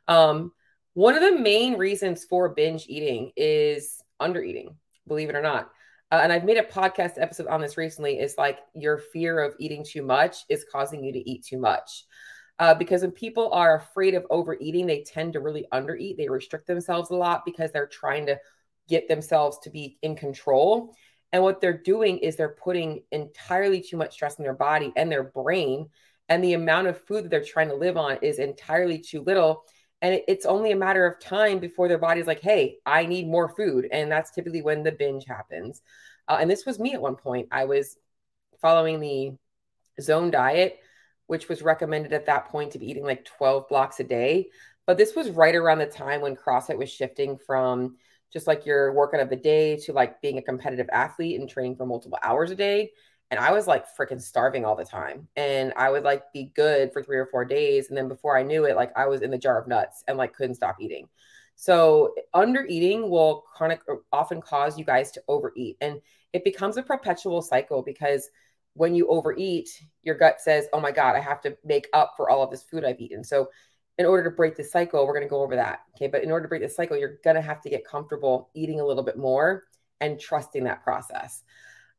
Um, 0.08 0.52
One 0.94 1.14
of 1.14 1.22
the 1.22 1.40
main 1.40 1.78
reasons 1.78 2.24
for 2.24 2.50
binge 2.50 2.86
eating 2.86 3.32
is 3.36 4.02
under 4.20 4.42
eating, 4.42 4.76
believe 5.08 5.30
it 5.30 5.36
or 5.36 5.42
not. 5.42 5.70
Uh, 6.10 6.20
and 6.22 6.30
I've 6.30 6.44
made 6.44 6.58
a 6.58 6.62
podcast 6.62 7.12
episode 7.16 7.46
on 7.46 7.62
this 7.62 7.78
recently. 7.78 8.18
Is 8.18 8.34
like 8.36 8.58
your 8.74 8.98
fear 8.98 9.38
of 9.42 9.54
eating 9.58 9.84
too 9.88 10.02
much 10.02 10.44
is 10.50 10.66
causing 10.70 11.02
you 11.02 11.12
to 11.12 11.30
eat 11.30 11.46
too 11.46 11.58
much. 11.58 12.04
Uh, 12.58 12.74
because 12.74 13.00
when 13.00 13.10
people 13.10 13.50
are 13.52 13.76
afraid 13.76 14.14
of 14.14 14.26
overeating, 14.28 14.86
they 14.86 15.02
tend 15.02 15.32
to 15.32 15.40
really 15.40 15.66
undereat. 15.72 16.18
They 16.18 16.28
restrict 16.28 16.66
themselves 16.66 17.08
a 17.10 17.16
lot 17.16 17.46
because 17.46 17.72
they're 17.72 17.86
trying 17.86 18.26
to 18.26 18.38
get 18.86 19.08
themselves 19.08 19.60
to 19.60 19.70
be 19.70 19.96
in 20.02 20.14
control. 20.14 20.94
And 21.32 21.42
what 21.42 21.62
they're 21.62 21.82
doing 21.82 22.18
is 22.18 22.36
they're 22.36 22.56
putting 22.62 23.04
entirely 23.10 23.80
too 23.80 23.96
much 23.96 24.12
stress 24.12 24.36
in 24.36 24.44
their 24.44 24.52
body 24.52 24.92
and 24.94 25.10
their 25.10 25.24
brain. 25.24 25.88
And 26.28 26.44
the 26.44 26.52
amount 26.52 26.88
of 26.88 27.02
food 27.02 27.24
that 27.24 27.30
they're 27.30 27.42
trying 27.42 27.68
to 27.68 27.74
live 27.74 27.96
on 27.96 28.18
is 28.20 28.38
entirely 28.38 28.98
too 28.98 29.22
little. 29.22 29.64
And 30.02 30.20
it's 30.26 30.44
only 30.44 30.72
a 30.72 30.76
matter 30.76 31.06
of 31.06 31.20
time 31.20 31.60
before 31.60 31.86
their 31.86 31.96
body's 31.96 32.26
like, 32.26 32.40
hey, 32.40 32.78
I 32.84 33.06
need 33.06 33.28
more 33.28 33.48
food. 33.48 33.86
And 33.90 34.10
that's 34.10 34.32
typically 34.32 34.60
when 34.60 34.82
the 34.82 34.92
binge 34.92 35.24
happens. 35.24 35.80
Uh, 36.26 36.38
and 36.40 36.50
this 36.50 36.66
was 36.66 36.80
me 36.80 36.92
at 36.92 37.00
one 37.00 37.14
point. 37.14 37.48
I 37.52 37.66
was 37.66 37.96
following 38.60 38.98
the 38.98 39.32
zone 40.00 40.32
diet, 40.32 40.80
which 41.26 41.48
was 41.48 41.62
recommended 41.62 42.12
at 42.12 42.26
that 42.26 42.48
point 42.48 42.72
to 42.72 42.80
be 42.80 42.90
eating 42.90 43.04
like 43.04 43.24
12 43.24 43.68
blocks 43.68 44.00
a 44.00 44.04
day. 44.04 44.48
But 44.86 44.98
this 44.98 45.14
was 45.14 45.30
right 45.30 45.54
around 45.54 45.78
the 45.78 45.86
time 45.86 46.20
when 46.20 46.36
CrossFit 46.36 46.76
was 46.76 46.90
shifting 46.90 47.38
from 47.38 47.96
just 48.32 48.48
like 48.48 48.66
your 48.66 48.92
workout 48.94 49.20
of 49.20 49.30
the 49.30 49.36
day 49.36 49.76
to 49.76 49.92
like 49.92 50.20
being 50.20 50.38
a 50.38 50.42
competitive 50.42 50.88
athlete 50.92 51.38
and 51.38 51.48
training 51.48 51.76
for 51.76 51.86
multiple 51.86 52.18
hours 52.22 52.50
a 52.50 52.56
day. 52.56 52.90
And 53.32 53.40
I 53.40 53.50
was 53.50 53.66
like 53.66 53.86
freaking 53.96 54.20
starving 54.20 54.66
all 54.66 54.76
the 54.76 54.84
time. 54.84 55.26
And 55.36 55.72
I 55.74 55.90
would 55.90 56.04
like 56.04 56.30
be 56.34 56.52
good 56.54 56.92
for 56.92 57.02
three 57.02 57.16
or 57.16 57.24
four 57.24 57.46
days. 57.46 57.88
And 57.88 57.96
then 57.96 58.06
before 58.06 58.36
I 58.36 58.42
knew 58.42 58.66
it, 58.66 58.76
like 58.76 58.92
I 58.94 59.06
was 59.06 59.22
in 59.22 59.30
the 59.30 59.38
jar 59.38 59.58
of 59.58 59.66
nuts 59.66 60.04
and 60.06 60.18
like 60.18 60.34
couldn't 60.34 60.56
stop 60.56 60.76
eating. 60.78 61.08
So 61.56 62.14
under 62.34 62.66
eating 62.66 63.08
will 63.08 63.44
chronic 63.54 63.80
uh, 63.90 63.94
often 64.12 64.42
cause 64.42 64.78
you 64.78 64.84
guys 64.84 65.10
to 65.12 65.22
overeat. 65.28 65.78
And 65.80 66.02
it 66.34 66.44
becomes 66.44 66.76
a 66.76 66.82
perpetual 66.82 67.40
cycle 67.40 67.82
because 67.82 68.28
when 68.74 68.94
you 68.94 69.08
overeat, 69.08 69.82
your 70.02 70.16
gut 70.16 70.38
says, 70.38 70.66
Oh 70.74 70.80
my 70.80 70.92
God, 70.92 71.16
I 71.16 71.20
have 71.20 71.40
to 71.42 71.56
make 71.64 71.88
up 71.94 72.12
for 72.18 72.28
all 72.28 72.42
of 72.42 72.50
this 72.50 72.62
food 72.62 72.84
I've 72.84 73.00
eaten. 73.00 73.24
So 73.24 73.48
in 73.96 74.04
order 74.04 74.24
to 74.24 74.36
break 74.36 74.56
the 74.56 74.64
cycle, 74.64 75.06
we're 75.06 75.14
going 75.14 75.26
to 75.26 75.30
go 75.30 75.42
over 75.42 75.56
that. 75.56 75.84
Okay. 75.96 76.08
But 76.08 76.22
in 76.22 76.30
order 76.30 76.44
to 76.44 76.48
break 76.50 76.60
the 76.60 76.68
cycle, 76.68 76.98
you're 76.98 77.18
going 77.24 77.36
to 77.36 77.42
have 77.42 77.62
to 77.62 77.70
get 77.70 77.86
comfortable 77.86 78.50
eating 78.52 78.80
a 78.80 78.84
little 78.84 79.02
bit 79.02 79.16
more 79.16 79.64
and 80.02 80.20
trusting 80.20 80.64
that 80.64 80.84
process. 80.84 81.44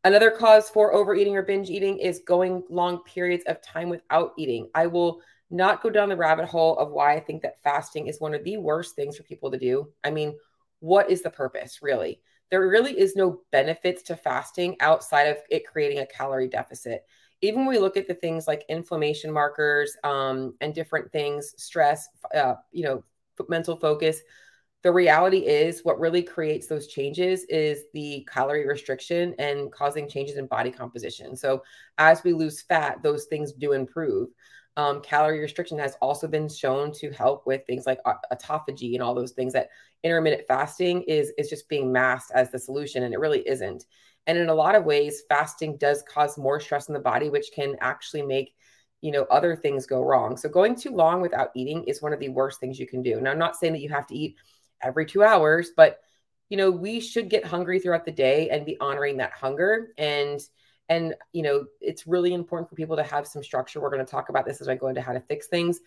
Another 0.03 0.31
cause 0.31 0.69
for 0.69 0.93
overeating 0.93 1.35
or 1.35 1.43
binge 1.43 1.69
eating 1.69 1.97
is 1.97 2.21
going 2.27 2.63
long 2.69 3.03
periods 3.03 3.43
of 3.47 3.61
time 3.61 3.89
without 3.89 4.33
eating. 4.37 4.69
I 4.75 4.87
will 4.87 5.21
not 5.49 5.81
go 5.81 5.89
down 5.89 6.09
the 6.09 6.17
rabbit 6.17 6.45
hole 6.45 6.77
of 6.77 6.91
why 6.91 7.13
I 7.13 7.19
think 7.19 7.41
that 7.43 7.61
fasting 7.63 8.07
is 8.07 8.19
one 8.19 8.33
of 8.33 8.43
the 8.43 8.57
worst 8.57 8.95
things 8.95 9.15
for 9.15 9.23
people 9.23 9.51
to 9.51 9.57
do. 9.57 9.89
I 10.03 10.11
mean, 10.11 10.37
what 10.79 11.09
is 11.09 11.21
the 11.21 11.29
purpose 11.29 11.79
really? 11.81 12.21
There 12.51 12.67
really 12.67 12.99
is 12.99 13.15
no 13.15 13.41
benefits 13.51 14.03
to 14.03 14.15
fasting 14.15 14.75
outside 14.79 15.23
of 15.23 15.37
it 15.49 15.65
creating 15.65 15.99
a 15.99 16.05
calorie 16.05 16.49
deficit 16.49 17.03
even 17.43 17.65
when 17.65 17.75
we 17.75 17.79
look 17.79 17.97
at 17.97 18.07
the 18.07 18.13
things 18.13 18.47
like 18.47 18.63
inflammation 18.69 19.29
markers 19.29 19.97
um, 20.05 20.55
and 20.61 20.73
different 20.73 21.11
things, 21.11 21.53
stress, 21.57 22.07
uh, 22.33 22.55
you 22.71 22.83
know, 22.83 23.03
mental 23.49 23.75
focus, 23.75 24.21
the 24.83 24.91
reality 24.91 25.39
is 25.39 25.81
what 25.83 25.99
really 25.99 26.21
creates 26.21 26.67
those 26.67 26.87
changes 26.87 27.45
is 27.45 27.85
the 27.93 28.27
calorie 28.31 28.67
restriction 28.67 29.33
and 29.39 29.71
causing 29.71 30.09
changes 30.09 30.37
in 30.37 30.45
body 30.45 30.71
composition. 30.71 31.35
So 31.35 31.63
as 31.97 32.23
we 32.23 32.33
lose 32.33 32.61
fat, 32.61 33.01
those 33.01 33.25
things 33.25 33.53
do 33.53 33.71
improve. 33.71 34.29
Um, 34.75 35.01
calorie 35.01 35.39
restriction 35.39 35.79
has 35.79 35.95
also 36.01 36.27
been 36.27 36.49
shown 36.49 36.91
to 36.93 37.11
help 37.11 37.45
with 37.45 37.65
things 37.65 37.85
like 37.85 37.99
autophagy 38.31 38.93
and 38.93 39.03
all 39.03 39.13
those 39.13 39.31
things 39.31 39.53
that 39.53 39.69
intermittent 40.03 40.47
fasting 40.47 41.03
is 41.03 41.31
is 41.37 41.49
just 41.49 41.69
being 41.69 41.91
masked 41.91 42.31
as 42.33 42.51
the 42.51 42.59
solution 42.59 43.03
and 43.03 43.13
it 43.13 43.19
really 43.19 43.47
isn't 43.47 43.85
and 44.27 44.37
in 44.37 44.49
a 44.49 44.53
lot 44.53 44.75
of 44.75 44.85
ways, 44.85 45.23
fasting 45.27 45.77
does 45.77 46.03
cause 46.03 46.37
more 46.37 46.59
stress 46.59 46.87
in 46.87 46.93
the 46.93 46.99
body, 46.99 47.29
which 47.29 47.51
can 47.53 47.75
actually 47.81 48.21
make 48.21 48.55
you 49.01 49.11
know 49.11 49.23
other 49.29 49.55
things 49.55 49.85
go 49.85 50.01
wrong. 50.01 50.37
So 50.37 50.47
going 50.47 50.75
too 50.75 50.91
long 50.91 51.21
without 51.21 51.49
eating 51.55 51.83
is 51.83 52.01
one 52.01 52.13
of 52.13 52.19
the 52.19 52.29
worst 52.29 52.59
things 52.59 52.79
you 52.79 52.87
can 52.87 53.01
do. 53.01 53.19
Now, 53.19 53.31
I'm 53.31 53.39
not 53.39 53.57
saying 53.57 53.73
that 53.73 53.81
you 53.81 53.89
have 53.89 54.07
to 54.07 54.15
eat 54.15 54.37
every 54.83 55.05
two 55.05 55.23
hours, 55.23 55.71
but 55.75 55.99
you 56.49 56.57
know 56.57 56.69
we 56.69 56.99
should 56.99 57.29
get 57.29 57.45
hungry 57.45 57.79
throughout 57.79 58.05
the 58.05 58.11
day 58.11 58.49
and 58.49 58.65
be 58.65 58.77
honoring 58.79 59.17
that 59.17 59.31
hunger 59.31 59.93
and 59.97 60.39
and 60.89 61.15
you 61.31 61.41
know 61.41 61.65
it's 61.81 62.05
really 62.05 62.33
important 62.33 62.69
for 62.69 62.75
people 62.75 62.97
to 62.97 63.01
have 63.01 63.25
some 63.25 63.41
structure 63.41 63.79
we're 63.79 63.89
going 63.89 64.05
to 64.05 64.11
talk 64.11 64.29
about 64.29 64.45
this 64.45 64.61
as 64.61 64.67
i 64.67 64.75
go 64.75 64.87
into 64.87 65.01
how 65.01 65.13
to 65.13 65.21
fix 65.21 65.47
things 65.47 65.79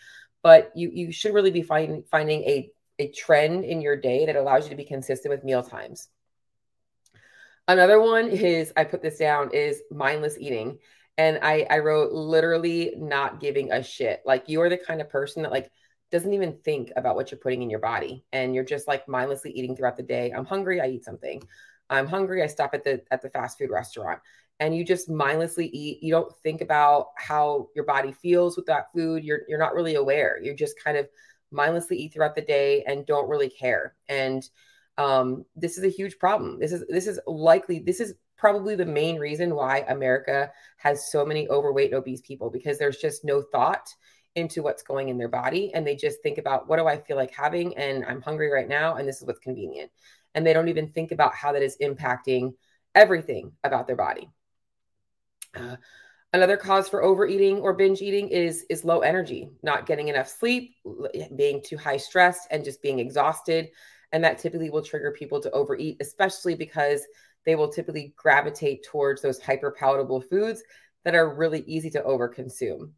but 0.42 0.72
you 0.74 0.90
you 0.92 1.12
should 1.12 1.34
really 1.34 1.52
be 1.52 1.62
finding 1.62 2.02
finding 2.10 2.42
a 2.44 2.68
a 2.98 3.08
trend 3.12 3.64
in 3.64 3.80
your 3.80 3.96
day 3.96 4.26
that 4.26 4.34
allows 4.34 4.64
you 4.64 4.70
to 4.70 4.76
be 4.76 4.84
consistent 4.84 5.30
with 5.30 5.44
meal 5.44 5.62
times 5.62 6.08
Another 7.68 8.00
one 8.00 8.28
is 8.28 8.72
I 8.76 8.84
put 8.84 9.02
this 9.02 9.18
down 9.18 9.50
is 9.52 9.82
mindless 9.90 10.38
eating. 10.38 10.78
And 11.18 11.40
I 11.42 11.66
I 11.68 11.78
wrote 11.78 12.12
literally 12.12 12.94
not 12.96 13.40
giving 13.40 13.72
a 13.72 13.82
shit. 13.82 14.22
Like 14.24 14.48
you 14.48 14.60
are 14.60 14.68
the 14.68 14.76
kind 14.76 15.00
of 15.00 15.08
person 15.08 15.42
that 15.42 15.50
like 15.50 15.70
doesn't 16.10 16.32
even 16.32 16.58
think 16.64 16.92
about 16.96 17.16
what 17.16 17.30
you're 17.30 17.40
putting 17.40 17.62
in 17.62 17.70
your 17.70 17.80
body 17.80 18.24
and 18.32 18.54
you're 18.54 18.64
just 18.64 18.86
like 18.86 19.08
mindlessly 19.08 19.50
eating 19.50 19.74
throughout 19.74 19.96
the 19.96 20.02
day. 20.02 20.30
I'm 20.30 20.44
hungry, 20.44 20.80
I 20.80 20.86
eat 20.86 21.04
something. 21.04 21.42
I'm 21.90 22.06
hungry, 22.06 22.42
I 22.42 22.46
stop 22.46 22.74
at 22.74 22.84
the 22.84 23.02
at 23.10 23.22
the 23.22 23.30
fast 23.30 23.58
food 23.58 23.70
restaurant. 23.70 24.20
And 24.58 24.74
you 24.74 24.84
just 24.84 25.10
mindlessly 25.10 25.66
eat. 25.66 26.02
You 26.02 26.12
don't 26.12 26.34
think 26.42 26.62
about 26.62 27.08
how 27.16 27.68
your 27.74 27.84
body 27.84 28.12
feels 28.12 28.56
with 28.56 28.66
that 28.66 28.92
food. 28.92 29.22
You're 29.24 29.40
you're 29.48 29.58
not 29.58 29.74
really 29.74 29.96
aware. 29.96 30.40
You're 30.42 30.54
just 30.54 30.82
kind 30.82 30.96
of 30.96 31.08
mindlessly 31.50 31.98
eat 31.98 32.14
throughout 32.14 32.34
the 32.34 32.42
day 32.42 32.82
and 32.86 33.06
don't 33.06 33.28
really 33.28 33.50
care. 33.50 33.94
And 34.08 34.48
um, 34.98 35.44
this 35.54 35.76
is 35.76 35.84
a 35.84 35.88
huge 35.88 36.18
problem. 36.18 36.58
This 36.58 36.72
is 36.72 36.84
this 36.88 37.06
is 37.06 37.20
likely 37.26 37.80
this 37.80 38.00
is 38.00 38.14
probably 38.36 38.76
the 38.76 38.86
main 38.86 39.18
reason 39.18 39.54
why 39.54 39.84
America 39.88 40.50
has 40.76 41.10
so 41.10 41.24
many 41.24 41.48
overweight 41.48 41.90
and 41.90 41.98
obese 41.98 42.20
people 42.20 42.50
because 42.50 42.78
there's 42.78 42.98
just 42.98 43.24
no 43.24 43.42
thought 43.42 43.88
into 44.36 44.62
what's 44.62 44.82
going 44.82 45.08
in 45.08 45.18
their 45.18 45.28
body 45.28 45.72
and 45.74 45.86
they 45.86 45.96
just 45.96 46.22
think 46.22 46.38
about 46.38 46.68
what 46.68 46.76
do 46.76 46.86
I 46.86 46.98
feel 46.98 47.16
like 47.16 47.32
having 47.32 47.76
and 47.76 48.04
I'm 48.04 48.22
hungry 48.22 48.50
right 48.50 48.68
now 48.68 48.96
and 48.96 49.08
this 49.08 49.20
is 49.20 49.26
what's 49.26 49.40
convenient. 49.40 49.90
And 50.34 50.46
they 50.46 50.52
don't 50.52 50.68
even 50.68 50.88
think 50.88 51.12
about 51.12 51.34
how 51.34 51.52
that 51.52 51.62
is 51.62 51.78
impacting 51.82 52.54
everything 52.94 53.52
about 53.64 53.86
their 53.86 53.96
body. 53.96 54.28
Uh, 55.54 55.76
another 56.32 56.56
cause 56.56 56.88
for 56.88 57.02
overeating 57.02 57.58
or 57.58 57.72
binge 57.72 58.02
eating 58.02 58.28
is 58.28 58.64
is 58.68 58.84
low 58.84 59.00
energy, 59.00 59.50
not 59.62 59.86
getting 59.86 60.08
enough 60.08 60.28
sleep, 60.28 60.76
being 61.34 61.62
too 61.64 61.78
high 61.78 61.96
stressed 61.96 62.48
and 62.50 62.64
just 62.64 62.82
being 62.82 62.98
exhausted 62.98 63.70
and 64.12 64.22
that 64.24 64.38
typically 64.38 64.70
will 64.70 64.82
trigger 64.82 65.10
people 65.12 65.40
to 65.40 65.50
overeat, 65.50 65.96
especially 66.00 66.54
because 66.54 67.06
they 67.44 67.54
will 67.54 67.68
typically 67.68 68.14
gravitate 68.16 68.84
towards 68.84 69.22
those 69.22 69.40
hyper 69.40 69.70
palatable 69.70 70.20
foods 70.20 70.62
that 71.04 71.14
are 71.14 71.34
really 71.34 71.62
easy 71.66 71.90
to 71.90 72.02
overconsume. 72.02 72.90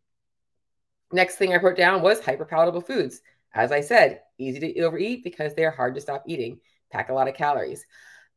Next 1.12 1.37
thing 1.37 1.53
I 1.53 1.57
wrote 1.57 1.77
down 1.77 2.03
was 2.03 2.21
hyper 2.21 2.45
palatable 2.45 2.83
foods. 2.83 3.23
As 3.55 3.73
I 3.73 3.81
said, 3.81 4.23
easy 4.38 4.61
to 4.61 4.81
overeat 4.83 5.25
because 5.25 5.55
they 5.55 5.65
are 5.65 5.71
hard 5.71 5.95
to 5.95 6.00
stop 6.00 6.25
eating, 6.27 6.61
pack 6.91 7.09
a 7.09 7.15
lot 7.15 7.29
of 7.29 7.35
calories. 7.35 7.87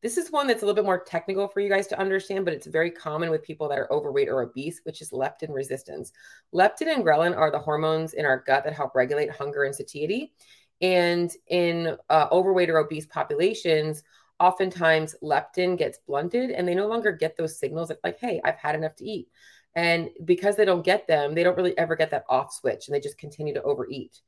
This 0.02 0.18
is 0.18 0.32
one 0.32 0.48
that's 0.48 0.64
a 0.64 0.66
little 0.66 0.76
bit 0.76 0.86
more 0.86 1.04
technical 1.04 1.48
for 1.48 1.60
you 1.60 1.70
guys 1.70 1.86
to 1.88 2.00
understand, 2.00 2.44
but 2.44 2.56
it's 2.56 2.66
very 2.66 2.90
common 2.90 3.30
with 3.30 3.44
people 3.44 3.70
that 3.70 3.78
are 3.78 3.92
overweight 3.94 4.30
or 4.30 4.42
obese, 4.42 4.82
which 4.84 5.00
is 5.02 5.12
leptin 5.12 5.54
resistance. 5.54 6.12
Leptin 6.56 6.88
and 6.88 7.04
ghrelin 7.04 7.38
are 7.38 7.52
the 7.52 7.60
hormones 7.60 8.14
in 8.14 8.26
our 8.26 8.40
gut 8.48 8.64
that 8.64 8.74
help 8.74 8.96
regulate 8.96 9.30
hunger 9.30 9.64
and 9.64 9.76
satiety. 9.76 10.34
And 10.82 11.32
in 11.48 11.98
uh, 12.10 12.28
overweight 12.32 12.72
or 12.72 12.80
obese 12.80 13.06
populations, 13.06 14.02
oftentimes 14.40 15.14
leptin 15.22 15.78
gets 15.78 16.00
blunted 16.08 16.50
and 16.50 16.68
they 16.68 16.74
no 16.74 16.88
longer 16.88 17.12
get 17.12 17.38
those 17.38 17.60
signals 17.60 17.90
that, 17.90 18.00
like, 18.04 18.18
hey, 18.18 18.42
I've 18.44 18.56
had 18.56 18.74
enough 18.74 18.96
to 18.96 19.06
eat. 19.06 19.28
And 19.76 20.10
because 20.26 20.56
they 20.56 20.66
don't 20.66 20.84
get 20.84 21.08
them, 21.08 21.34
they 21.34 21.44
don't 21.44 21.58
really 21.58 21.78
ever 21.78 21.96
get 21.96 22.12
that 22.12 22.26
off 22.28 22.54
switch 22.54 22.88
and 22.88 22.96
they 22.96 23.00
just 23.00 23.18
continue 23.18 23.54
to 23.54 23.64
overeat. 23.64 24.20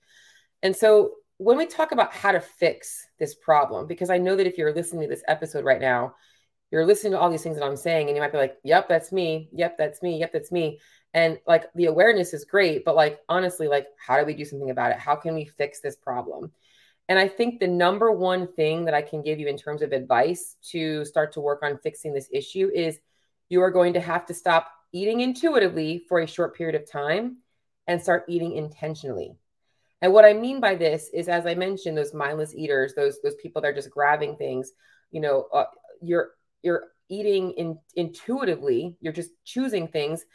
And 0.62 0.76
so 0.76 1.16
when 1.38 1.58
we 1.58 1.66
talk 1.66 1.92
about 1.92 2.14
how 2.14 2.32
to 2.32 2.40
fix 2.40 3.06
this 3.20 3.36
problem, 3.36 3.88
because 3.88 4.10
I 4.10 4.18
know 4.18 4.36
that 4.36 4.48
if 4.48 4.58
you're 4.58 4.74
listening 4.74 5.02
to 5.02 5.08
this 5.08 5.24
episode 5.28 5.66
right 5.66 5.82
now, 5.82 6.16
you're 6.72 6.86
listening 6.86 7.12
to 7.14 7.20
all 7.20 7.30
these 7.30 7.44
things 7.44 7.58
that 7.58 7.66
I'm 7.66 7.76
saying, 7.76 8.08
and 8.08 8.16
you 8.16 8.22
might 8.22 8.32
be 8.32 8.38
like, 8.38 8.58
yep, 8.64 8.88
that's 8.90 9.12
me. 9.12 9.50
Yep, 9.54 9.78
that's 9.78 10.02
me. 10.02 10.20
Yep, 10.20 10.34
that's 10.34 10.52
me. 10.52 10.80
And 11.14 11.40
like 11.46 11.72
the 11.76 11.86
awareness 11.86 12.34
is 12.34 12.46
great, 12.46 12.84
but 12.84 12.96
like 12.96 13.20
honestly, 13.30 13.68
like 13.68 13.88
how 13.98 14.20
do 14.20 14.26
we 14.26 14.34
do 14.34 14.46
something 14.46 14.72
about 14.72 14.92
it? 14.92 14.98
How 14.98 15.16
can 15.16 15.36
we 15.36 15.46
fix 15.46 15.82
this 15.82 15.96
problem? 15.96 16.52
And 17.10 17.20
I 17.20 17.28
think 17.28 17.60
the 17.60 17.68
number 17.68 18.12
one 18.12 18.52
thing 18.54 18.86
that 18.86 18.94
I 18.94 19.02
can 19.02 19.22
give 19.22 19.40
you 19.40 19.48
in 19.48 19.58
terms 19.58 19.82
of 19.82 19.92
advice 19.92 20.56
to 20.72 21.06
start 21.06 21.34
to 21.34 21.42
work 21.42 21.62
on 21.62 21.78
fixing 21.78 22.14
this 22.14 22.30
issue 22.32 22.72
is 22.74 22.98
you 23.50 23.62
are 23.62 23.72
going 23.72 23.94
to 23.94 24.00
have 24.00 24.26
to 24.28 24.34
stop 24.34 24.72
eating 24.94 25.22
intuitively 25.22 26.04
for 26.08 26.20
a 26.20 26.28
short 26.28 26.56
period 26.56 26.76
of 26.76 26.90
time 26.90 27.38
and 27.88 28.02
start 28.02 28.26
eating 28.30 28.56
intentionally. 28.56 29.36
And 30.02 30.14
what 30.14 30.26
I 30.26 30.34
mean 30.34 30.60
by 30.60 30.76
this 30.76 31.10
is, 31.14 31.28
as 31.30 31.46
I 31.46 31.56
mentioned, 31.56 31.98
those 31.98 32.14
mindless 32.14 32.54
eaters, 32.56 32.94
those 32.94 33.20
those 33.24 33.36
people 33.36 33.62
that 33.62 33.70
are 33.70 33.74
just 33.74 33.90
grabbing 33.90 34.36
things, 34.36 34.72
you 35.12 35.22
know, 35.22 35.48
uh, 35.54 35.66
you're 36.02 36.32
you're 36.62 36.86
eating 37.10 37.52
in, 37.52 37.78
intuitively. 37.96 38.96
You're 39.02 39.14
just 39.14 39.32
choosing 39.46 39.88
things 39.88 40.26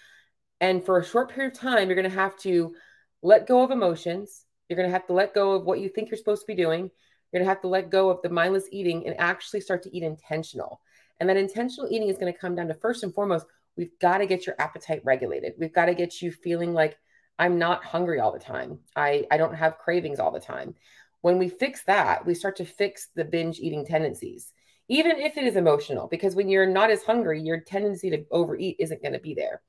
and 0.60 0.84
for 0.84 0.98
a 0.98 1.04
short 1.04 1.30
period 1.30 1.52
of 1.54 1.60
time, 1.60 1.88
you're 1.88 1.96
going 1.96 2.10
to 2.10 2.16
have 2.16 2.36
to 2.38 2.74
let 3.22 3.46
go 3.46 3.62
of 3.62 3.70
emotions 3.70 4.44
You're 4.68 4.76
going 4.76 4.88
to 4.88 4.92
have 4.92 5.06
to 5.06 5.12
let 5.12 5.34
go 5.34 5.52
of 5.52 5.64
what 5.64 5.80
you 5.80 5.88
think 5.88 6.10
you're 6.10 6.18
supposed 6.18 6.42
to 6.42 6.46
be 6.46 6.60
doing. 6.60 6.90
You're 7.32 7.40
going 7.40 7.44
to 7.44 7.48
have 7.48 7.62
to 7.62 7.68
let 7.68 7.90
go 7.90 8.10
of 8.10 8.22
the 8.22 8.28
mindless 8.28 8.68
eating 8.72 9.06
and 9.06 9.18
actually 9.18 9.60
start 9.60 9.82
to 9.84 9.96
eat 9.96 10.02
intentional. 10.02 10.80
And 11.20 11.28
that 11.28 11.36
intentional 11.36 11.90
eating 11.90 12.08
is 12.08 12.18
going 12.18 12.32
to 12.32 12.38
come 12.38 12.54
down 12.54 12.68
to 12.68 12.74
first 12.74 13.02
and 13.02 13.14
foremost, 13.14 13.46
we've 13.78 13.98
got 14.00 14.18
to 14.18 14.26
get 14.26 14.44
your 14.44 14.56
appetite 14.58 15.00
regulated. 15.04 15.54
We've 15.56 15.72
got 15.72 15.86
to 15.86 15.94
get 15.94 16.20
you 16.20 16.32
feeling 16.32 16.74
like 16.74 16.98
I'm 17.38 17.58
not 17.58 17.84
hungry 17.84 18.18
all 18.18 18.32
the 18.32 18.38
time. 18.40 18.80
I, 18.96 19.24
I 19.30 19.36
don't 19.36 19.54
have 19.54 19.78
cravings 19.78 20.18
all 20.18 20.32
the 20.32 20.40
time. 20.40 20.74
When 21.20 21.38
we 21.38 21.48
fix 21.48 21.84
that, 21.84 22.26
we 22.26 22.34
start 22.34 22.56
to 22.56 22.64
fix 22.64 23.08
the 23.14 23.24
binge 23.24 23.60
eating 23.60 23.86
tendencies, 23.86 24.52
even 24.88 25.18
if 25.18 25.36
it 25.36 25.44
is 25.44 25.56
emotional, 25.56 26.08
because 26.08 26.34
when 26.34 26.48
you're 26.48 26.66
not 26.66 26.90
as 26.90 27.04
hungry, 27.04 27.40
your 27.40 27.60
tendency 27.60 28.10
to 28.10 28.24
overeat 28.32 28.76
isn't 28.80 29.02
going 29.02 29.14
to 29.14 29.20
be 29.20 29.34
there. 29.34 29.62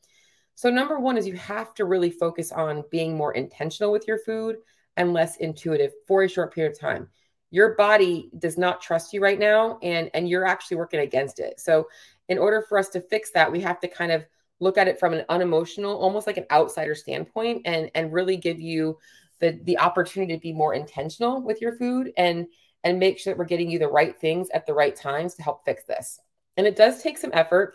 So, 0.56 0.70
number 0.70 1.00
one 1.00 1.16
is 1.16 1.26
you 1.26 1.36
have 1.36 1.74
to 1.76 1.86
really 1.86 2.12
focus 2.12 2.52
on 2.52 2.84
being 2.92 3.16
more 3.16 3.34
intentional 3.34 3.92
with 3.92 4.08
your 4.08 4.20
food 4.20 4.58
and 4.98 5.14
less 5.14 5.38
intuitive 5.38 5.92
for 6.08 6.24
a 6.24 6.30
short 6.30 6.54
period 6.54 6.74
of 6.74 6.80
time. 6.80 7.08
Your 7.52 7.76
body 7.76 8.30
does 8.38 8.58
not 8.58 8.82
trust 8.82 9.14
you 9.14 9.22
right 9.22 9.40
now, 9.40 9.80
and, 9.82 10.10
and 10.14 10.28
you're 10.28 10.46
actually 10.46 10.78
working 10.78 11.00
against 11.00 11.40
it. 11.40 11.60
So, 11.60 11.88
in 12.30 12.38
order 12.38 12.64
for 12.68 12.78
us 12.78 12.90
to 12.90 13.02
fix 13.02 13.32
that, 13.32 13.52
we 13.52 13.60
have 13.62 13.80
to 13.82 13.88
kind 13.88 14.12
of 14.12 14.26
look 14.62 14.78
at 14.78 14.88
it 14.88 15.00
from 15.00 15.14
an 15.14 15.26
unemotional, 15.30 15.98
almost 15.98 16.28
like 16.28 16.38
an 16.38 16.46
outsider 16.52 16.96
standpoint, 16.96 17.64
and, 17.66 17.92
and 17.96 18.14
really 18.14 18.38
give 18.38 18.60
you 18.60 18.98
the 19.40 19.60
the 19.64 19.80
opportunity 19.80 20.34
to 20.36 20.42
be 20.42 20.54
more 20.54 20.74
intentional 20.74 21.42
with 21.42 21.62
your 21.62 21.76
food 21.78 22.12
and 22.18 22.48
and 22.84 23.00
make 23.00 23.20
sure 23.20 23.34
that 23.34 23.38
we're 23.38 23.46
getting 23.46 23.70
you 23.70 23.80
the 23.80 23.88
right 23.88 24.18
things 24.18 24.50
at 24.54 24.66
the 24.66 24.74
right 24.74 24.96
times 24.96 25.36
to 25.36 25.44
help 25.44 25.66
fix 25.66 25.84
this. 25.86 26.20
And 26.56 26.66
it 26.66 26.76
does 26.76 27.02
take 27.02 27.18
some 27.18 27.32
effort. 27.34 27.74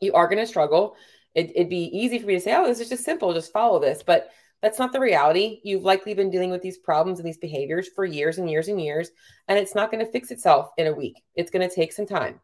You 0.00 0.14
are 0.14 0.26
going 0.26 0.38
to 0.38 0.46
struggle. 0.46 0.96
It, 1.34 1.52
would 1.56 1.68
be 1.68 1.96
easy 1.96 2.18
for 2.18 2.26
me 2.26 2.34
to 2.34 2.40
say, 2.40 2.54
oh, 2.56 2.66
this 2.66 2.80
is 2.80 2.88
just 2.88 3.04
simple, 3.04 3.32
just 3.32 3.52
follow 3.52 3.78
this. 3.78 4.02
But 4.02 4.30
that's 4.60 4.78
not 4.78 4.92
the 4.92 5.00
reality. 5.00 5.60
You've 5.62 5.84
likely 5.84 6.14
been 6.14 6.30
dealing 6.30 6.50
with 6.50 6.62
these 6.62 6.78
problems 6.78 7.18
and 7.18 7.26
these 7.26 7.38
behaviors 7.38 7.88
for 7.88 8.04
years 8.04 8.38
and 8.38 8.50
years 8.50 8.68
and 8.68 8.80
years, 8.80 9.10
and 9.48 9.58
it's 9.58 9.74
not 9.74 9.90
going 9.90 10.04
to 10.04 10.10
fix 10.10 10.30
itself 10.30 10.70
in 10.76 10.86
a 10.86 10.92
week. 10.92 11.22
It's 11.34 11.50
going 11.50 11.66
to 11.66 11.74
take 11.74 11.92
some 11.92 12.06
time. 12.06 12.40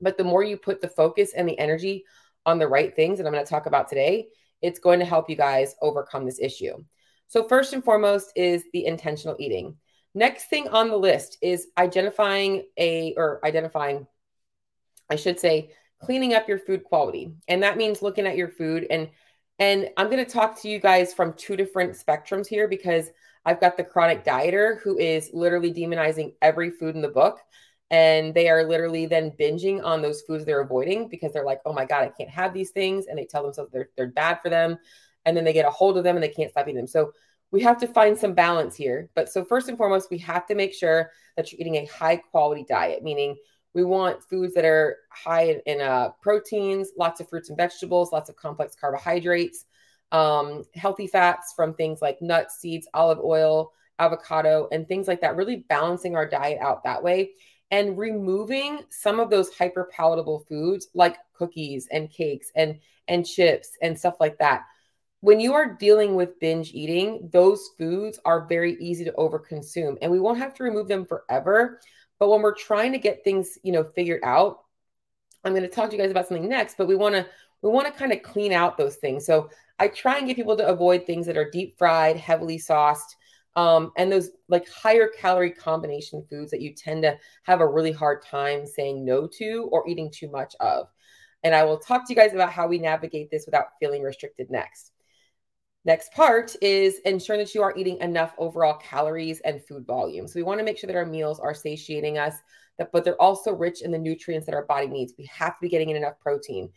But 0.00 0.16
the 0.16 0.24
more 0.24 0.42
you 0.42 0.56
put 0.56 0.80
the 0.80 0.88
focus 0.88 1.32
and 1.34 1.48
the 1.48 1.58
energy 1.58 2.04
on 2.44 2.58
the 2.58 2.68
right 2.68 2.94
things 2.94 3.18
that 3.18 3.26
I'm 3.26 3.32
going 3.32 3.44
to 3.44 3.50
talk 3.50 3.66
about 3.66 3.88
today, 3.88 4.28
it's 4.62 4.78
going 4.78 4.98
to 5.00 5.04
help 5.04 5.28
you 5.28 5.36
guys 5.36 5.74
overcome 5.82 6.24
this 6.24 6.40
issue. 6.40 6.82
So, 7.28 7.46
first 7.48 7.72
and 7.72 7.84
foremost 7.84 8.32
is 8.36 8.64
the 8.72 8.86
intentional 8.86 9.36
eating. 9.38 9.76
Next 10.14 10.44
thing 10.44 10.68
on 10.68 10.88
the 10.88 10.96
list 10.96 11.38
is 11.42 11.68
identifying 11.76 12.64
a, 12.78 13.14
or 13.16 13.40
identifying, 13.44 14.06
I 15.10 15.16
should 15.16 15.38
say, 15.38 15.72
cleaning 16.00 16.34
up 16.34 16.48
your 16.48 16.58
food 16.58 16.84
quality. 16.84 17.32
And 17.48 17.62
that 17.62 17.76
means 17.76 18.00
looking 18.00 18.26
at 18.26 18.36
your 18.36 18.48
food. 18.48 18.86
And, 18.88 19.10
and 19.58 19.90
I'm 19.96 20.08
going 20.10 20.24
to 20.24 20.30
talk 20.30 20.60
to 20.62 20.68
you 20.68 20.78
guys 20.78 21.12
from 21.12 21.34
two 21.34 21.56
different 21.56 21.92
spectrums 21.92 22.46
here 22.46 22.68
because 22.68 23.10
I've 23.44 23.60
got 23.60 23.76
the 23.76 23.84
chronic 23.84 24.24
dieter 24.24 24.80
who 24.80 24.98
is 24.98 25.30
literally 25.32 25.72
demonizing 25.72 26.34
every 26.42 26.70
food 26.70 26.94
in 26.94 27.02
the 27.02 27.08
book. 27.08 27.38
And 27.90 28.34
they 28.34 28.48
are 28.48 28.64
literally 28.64 29.06
then 29.06 29.30
binging 29.38 29.84
on 29.84 30.02
those 30.02 30.22
foods 30.22 30.44
they're 30.44 30.60
avoiding 30.60 31.08
because 31.08 31.32
they're 31.32 31.44
like, 31.44 31.60
oh 31.64 31.72
my 31.72 31.84
God, 31.84 32.02
I 32.02 32.08
can't 32.08 32.30
have 32.30 32.52
these 32.52 32.70
things. 32.70 33.06
And 33.06 33.16
they 33.16 33.26
tell 33.26 33.42
themselves 33.42 33.70
they're, 33.72 33.90
they're 33.96 34.08
bad 34.08 34.40
for 34.42 34.48
them 34.50 34.78
and 35.24 35.36
then 35.36 35.44
they 35.44 35.52
get 35.52 35.66
a 35.66 35.70
hold 35.70 35.96
of 35.96 36.04
them 36.04 36.16
and 36.16 36.22
they 36.22 36.28
can't 36.28 36.50
stop 36.50 36.66
eating 36.66 36.76
them. 36.76 36.86
So 36.86 37.12
we 37.50 37.60
have 37.62 37.78
to 37.78 37.86
find 37.86 38.18
some 38.18 38.34
balance 38.34 38.74
here. 38.74 39.10
But 39.14 39.28
so 39.28 39.44
first 39.44 39.68
and 39.68 39.78
foremost, 39.78 40.10
we 40.10 40.18
have 40.18 40.46
to 40.46 40.54
make 40.54 40.74
sure 40.74 41.10
that 41.36 41.52
you're 41.52 41.60
eating 41.60 41.76
a 41.76 41.86
high 41.86 42.16
quality 42.16 42.64
diet, 42.68 43.02
meaning 43.02 43.36
we 43.74 43.84
want 43.84 44.22
foods 44.22 44.54
that 44.54 44.64
are 44.64 44.96
high 45.10 45.42
in, 45.42 45.60
in 45.66 45.80
uh, 45.80 46.10
proteins, 46.22 46.90
lots 46.98 47.20
of 47.20 47.28
fruits 47.28 47.50
and 47.50 47.58
vegetables, 47.58 48.10
lots 48.10 48.30
of 48.30 48.36
complex 48.36 48.74
carbohydrates, 48.74 49.64
um, 50.12 50.64
healthy 50.74 51.06
fats 51.06 51.52
from 51.54 51.74
things 51.74 52.00
like 52.00 52.22
nuts, 52.22 52.58
seeds, 52.58 52.88
olive 52.94 53.20
oil, 53.20 53.72
avocado, 53.98 54.68
and 54.72 54.88
things 54.88 55.06
like 55.06 55.20
that. 55.20 55.36
Really 55.36 55.64
balancing 55.68 56.16
our 56.16 56.26
diet 56.26 56.58
out 56.60 56.84
that 56.84 57.02
way 57.02 57.32
and 57.70 57.98
removing 57.98 58.80
some 58.90 59.20
of 59.20 59.30
those 59.30 59.52
hyper 59.54 59.90
palatable 59.92 60.44
foods 60.48 60.88
like 60.94 61.16
cookies 61.34 61.88
and 61.90 62.10
cakes 62.10 62.50
and 62.54 62.78
and 63.08 63.26
chips 63.26 63.76
and 63.82 63.98
stuff 63.98 64.16
like 64.20 64.38
that 64.38 64.62
when 65.20 65.40
you 65.40 65.54
are 65.54 65.74
dealing 65.74 66.14
with 66.14 66.38
binge 66.38 66.72
eating, 66.72 67.28
those 67.32 67.70
foods 67.78 68.20
are 68.24 68.46
very 68.46 68.76
easy 68.80 69.04
to 69.04 69.12
overconsume 69.12 69.96
and 70.00 70.12
we 70.12 70.20
won't 70.20 70.38
have 70.38 70.54
to 70.54 70.62
remove 70.62 70.88
them 70.88 71.04
forever. 71.04 71.80
But 72.18 72.28
when 72.28 72.42
we're 72.42 72.54
trying 72.54 72.92
to 72.92 72.98
get 72.98 73.24
things, 73.24 73.58
you 73.62 73.72
know, 73.72 73.82
figured 73.82 74.20
out, 74.22 74.60
I'm 75.44 75.52
going 75.52 75.62
to 75.64 75.68
talk 75.68 75.90
to 75.90 75.96
you 75.96 76.02
guys 76.02 76.10
about 76.10 76.28
something 76.28 76.48
next, 76.48 76.76
but 76.76 76.86
we 76.86 76.94
want 76.96 77.14
to 77.14 77.26
we 77.62 77.70
want 77.70 77.86
to 77.86 77.98
kind 77.98 78.12
of 78.12 78.22
clean 78.22 78.52
out 78.52 78.76
those 78.76 78.96
things. 78.96 79.24
So 79.26 79.50
I 79.78 79.88
try 79.88 80.18
and 80.18 80.26
get 80.26 80.36
people 80.36 80.56
to 80.56 80.68
avoid 80.68 81.06
things 81.06 81.26
that 81.26 81.36
are 81.36 81.50
deep 81.50 81.76
fried, 81.76 82.16
heavily 82.16 82.58
sauced, 82.58 83.16
um, 83.56 83.90
and 83.96 84.12
those 84.12 84.30
like 84.48 84.68
higher 84.68 85.08
calorie 85.08 85.50
combination 85.50 86.24
foods 86.30 86.50
that 86.50 86.60
you 86.60 86.74
tend 86.74 87.02
to 87.02 87.18
have 87.44 87.60
a 87.60 87.66
really 87.66 87.92
hard 87.92 88.22
time 88.22 88.66
saying 88.66 89.04
no 89.04 89.26
to 89.38 89.68
or 89.72 89.88
eating 89.88 90.10
too 90.10 90.30
much 90.30 90.54
of. 90.60 90.86
And 91.42 91.54
I 91.54 91.64
will 91.64 91.78
talk 91.78 92.06
to 92.06 92.12
you 92.12 92.16
guys 92.16 92.34
about 92.34 92.52
how 92.52 92.66
we 92.66 92.78
navigate 92.78 93.30
this 93.30 93.46
without 93.46 93.68
feeling 93.80 94.02
restricted 94.02 94.50
next. 94.50 94.92
Next 95.86 96.12
part 96.12 96.54
is 96.60 96.98
ensuring 97.04 97.40
that 97.40 97.54
you 97.54 97.62
are 97.62 97.76
eating 97.76 97.98
enough 97.98 98.34
overall 98.38 98.74
calories 98.74 99.40
and 99.40 99.64
food 99.64 99.86
volume. 99.86 100.26
So 100.26 100.38
we 100.38 100.42
want 100.42 100.58
to 100.58 100.64
make 100.64 100.76
sure 100.76 100.88
that 100.88 100.96
our 100.96 101.06
meals 101.06 101.38
are 101.38 101.54
satiating 101.54 102.18
us, 102.18 102.34
but 102.92 103.04
they're 103.04 103.20
also 103.22 103.52
rich 103.52 103.82
in 103.82 103.92
the 103.92 103.98
nutrients 103.98 104.46
that 104.46 104.54
our 104.54 104.66
body 104.66 104.88
needs. 104.88 105.14
We 105.16 105.30
have 105.32 105.52
to 105.52 105.62
be 105.62 105.68
getting 105.68 105.90
in 105.90 105.96
enough 105.96 106.18
protein. 106.20 106.70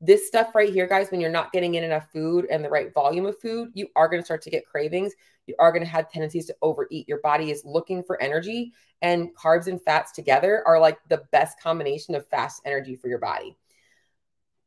This 0.00 0.28
stuff 0.28 0.54
right 0.54 0.72
here, 0.72 0.86
guys, 0.86 1.10
when 1.10 1.20
you're 1.20 1.30
not 1.30 1.52
getting 1.52 1.74
in 1.74 1.84
enough 1.84 2.06
food 2.12 2.46
and 2.50 2.64
the 2.64 2.70
right 2.70 2.94
volume 2.94 3.26
of 3.26 3.40
food, 3.40 3.70
you 3.74 3.88
are 3.96 4.08
going 4.08 4.22
to 4.22 4.24
start 4.24 4.42
to 4.42 4.50
get 4.50 4.66
cravings. 4.66 5.12
You 5.46 5.54
are 5.58 5.72
going 5.72 5.84
to 5.84 5.90
have 5.90 6.10
tendencies 6.10 6.46
to 6.46 6.56
overeat. 6.62 7.08
Your 7.08 7.20
body 7.20 7.50
is 7.50 7.64
looking 7.64 8.02
for 8.02 8.20
energy, 8.22 8.72
and 9.00 9.34
carbs 9.36 9.66
and 9.66 9.82
fats 9.82 10.12
together 10.12 10.62
are 10.66 10.80
like 10.80 10.98
the 11.08 11.24
best 11.32 11.60
combination 11.60 12.14
of 12.14 12.26
fast 12.28 12.62
energy 12.64 12.96
for 12.96 13.08
your 13.08 13.18
body 13.18 13.56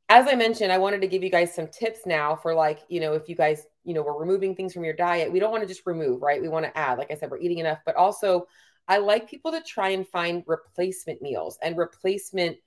as 0.09 0.27
I 0.27 0.35
mentioned, 0.35 0.71
I 0.71 0.77
wanted 0.77 1.01
to 1.01 1.07
give 1.07 1.23
you 1.23 1.31
guys 1.31 1.53
some 1.53 1.67
tips 1.67 2.01
now 2.05 2.35
for 2.35 2.53
like, 2.53 2.81
you 2.89 2.99
know, 2.99 3.13
if 3.13 3.27
you 3.27 3.35
guys, 3.35 3.65
you 3.83 3.93
know, 3.93 4.03
we're 4.03 4.19
removing 4.19 4.55
things 4.55 4.73
from 4.73 4.83
your 4.83 4.93
diet, 4.93 5.31
we 5.31 5.39
don't 5.39 5.51
want 5.51 5.63
to 5.63 5.67
just 5.67 5.85
remove, 5.85 6.21
right? 6.21 6.41
We 6.41 6.47
want 6.47 6.65
to 6.65 6.77
add. 6.77 6.99
Like 6.99 7.11
I 7.11 7.15
said, 7.15 7.31
we're 7.31 7.39
eating 7.39 7.57
enough, 7.57 7.79
but 7.85 7.95
also 7.95 8.47
I 8.87 8.99
like 8.99 9.29
people 9.29 9.51
to 9.51 9.61
try 9.61 9.89
and 9.89 10.07
find 10.07 10.43
replacement 10.45 11.21
meals 11.21 11.57
and 11.63 11.75
replacement 11.75 12.57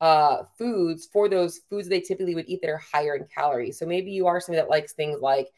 uh, 0.00 0.42
foods 0.56 1.06
for 1.12 1.28
those 1.28 1.60
foods 1.70 1.88
they 1.88 2.00
typically 2.00 2.34
would 2.34 2.48
eat 2.48 2.60
that 2.62 2.70
are 2.70 2.78
higher 2.78 3.14
in 3.14 3.26
calories. 3.32 3.78
So 3.78 3.86
maybe 3.86 4.10
you 4.10 4.26
are 4.26 4.40
somebody 4.40 4.62
that 4.62 4.70
likes 4.70 4.92
things 4.92 5.20
like, 5.20 5.48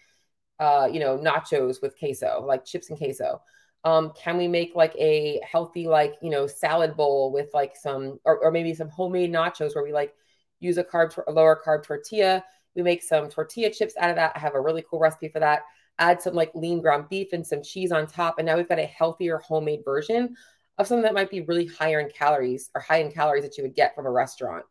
uh, 0.60 0.88
you 0.92 1.00
know, 1.00 1.18
nachos 1.18 1.82
with 1.82 1.98
queso, 1.98 2.44
like 2.46 2.64
chips 2.64 2.90
and 2.90 2.98
queso. 2.98 3.40
Um, 3.82 4.12
can 4.14 4.36
we 4.36 4.46
make 4.46 4.74
like 4.74 4.94
a 4.96 5.40
healthy, 5.50 5.88
like, 5.88 6.14
you 6.20 6.28
know, 6.28 6.46
salad 6.46 6.96
bowl 6.96 7.32
with 7.32 7.48
like 7.54 7.74
some, 7.74 8.20
or, 8.24 8.38
or 8.38 8.50
maybe 8.50 8.74
some 8.74 8.90
homemade 8.90 9.32
nachos 9.32 9.74
where 9.74 9.82
we 9.82 9.92
like 9.92 10.14
use 10.60 10.76
a 10.76 10.84
carb, 10.84 11.18
a 11.26 11.32
lower 11.32 11.58
carb 11.66 11.82
tortilla. 11.82 12.44
We 12.76 12.82
make 12.82 13.02
some 13.02 13.30
tortilla 13.30 13.72
chips 13.72 13.94
out 13.98 14.10
of 14.10 14.16
that. 14.16 14.32
I 14.36 14.38
have 14.38 14.54
a 14.54 14.60
really 14.60 14.84
cool 14.88 15.00
recipe 15.00 15.28
for 15.28 15.40
that. 15.40 15.62
Add 15.98 16.20
some 16.20 16.34
like 16.34 16.54
lean 16.54 16.82
ground 16.82 17.06
beef 17.08 17.28
and 17.32 17.46
some 17.46 17.62
cheese 17.62 17.90
on 17.90 18.06
top. 18.06 18.38
And 18.38 18.44
now 18.44 18.56
we've 18.56 18.68
got 18.68 18.78
a 18.78 18.84
healthier 18.84 19.38
homemade 19.38 19.80
version 19.82 20.36
of 20.76 20.86
something 20.86 21.02
that 21.02 21.14
might 21.14 21.30
be 21.30 21.40
really 21.40 21.66
higher 21.66 22.00
in 22.00 22.10
calories 22.10 22.70
or 22.74 22.82
high 22.82 22.98
in 22.98 23.10
calories 23.10 23.44
that 23.44 23.56
you 23.56 23.64
would 23.64 23.74
get 23.74 23.94
from 23.94 24.06
a 24.06 24.10
restaurant. 24.10 24.64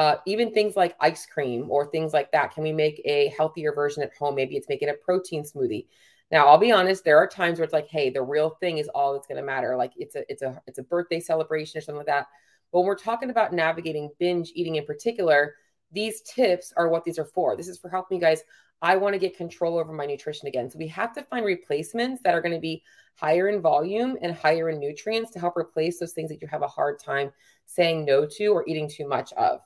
Uh, 0.00 0.16
even 0.24 0.50
things 0.50 0.76
like 0.76 0.96
ice 0.98 1.26
cream 1.26 1.66
or 1.68 1.84
things 1.84 2.14
like 2.14 2.32
that. 2.32 2.54
Can 2.54 2.62
we 2.62 2.72
make 2.72 3.02
a 3.04 3.28
healthier 3.36 3.70
version 3.74 4.02
at 4.02 4.16
home? 4.16 4.34
Maybe 4.34 4.56
it's 4.56 4.66
making 4.66 4.88
a 4.88 4.94
protein 4.94 5.42
smoothie. 5.42 5.88
Now, 6.30 6.46
I'll 6.46 6.56
be 6.56 6.72
honest. 6.72 7.04
There 7.04 7.18
are 7.18 7.26
times 7.26 7.58
where 7.58 7.64
it's 7.64 7.74
like, 7.74 7.86
hey, 7.86 8.08
the 8.08 8.22
real 8.22 8.48
thing 8.48 8.78
is 8.78 8.88
all 8.88 9.12
that's 9.12 9.26
going 9.26 9.36
to 9.36 9.44
matter. 9.44 9.76
Like 9.76 9.92
it's 9.98 10.16
a 10.16 10.24
it's 10.32 10.40
a 10.40 10.58
it's 10.66 10.78
a 10.78 10.84
birthday 10.84 11.20
celebration 11.20 11.76
or 11.76 11.82
something 11.82 11.98
like 11.98 12.06
that. 12.06 12.28
But 12.72 12.78
when 12.78 12.86
we're 12.86 12.96
talking 12.96 13.28
about 13.28 13.52
navigating 13.52 14.08
binge 14.18 14.52
eating 14.54 14.76
in 14.76 14.86
particular, 14.86 15.56
these 15.92 16.22
tips 16.22 16.72
are 16.78 16.88
what 16.88 17.04
these 17.04 17.18
are 17.18 17.26
for. 17.26 17.54
This 17.54 17.68
is 17.68 17.78
for 17.78 17.90
helping 17.90 18.16
you 18.16 18.22
guys. 18.22 18.40
I 18.80 18.96
want 18.96 19.12
to 19.12 19.18
get 19.18 19.36
control 19.36 19.78
over 19.78 19.92
my 19.92 20.06
nutrition 20.06 20.48
again. 20.48 20.70
So 20.70 20.78
we 20.78 20.88
have 20.88 21.12
to 21.12 21.24
find 21.24 21.44
replacements 21.44 22.22
that 22.22 22.34
are 22.34 22.40
going 22.40 22.54
to 22.54 22.58
be 22.58 22.82
higher 23.16 23.48
in 23.48 23.60
volume 23.60 24.16
and 24.22 24.34
higher 24.34 24.70
in 24.70 24.80
nutrients 24.80 25.30
to 25.32 25.40
help 25.40 25.58
replace 25.58 25.98
those 25.98 26.14
things 26.14 26.30
that 26.30 26.40
you 26.40 26.48
have 26.48 26.62
a 26.62 26.68
hard 26.68 26.98
time 26.98 27.30
saying 27.66 28.06
no 28.06 28.24
to 28.24 28.46
or 28.46 28.66
eating 28.66 28.88
too 28.88 29.06
much 29.06 29.34
of. 29.34 29.60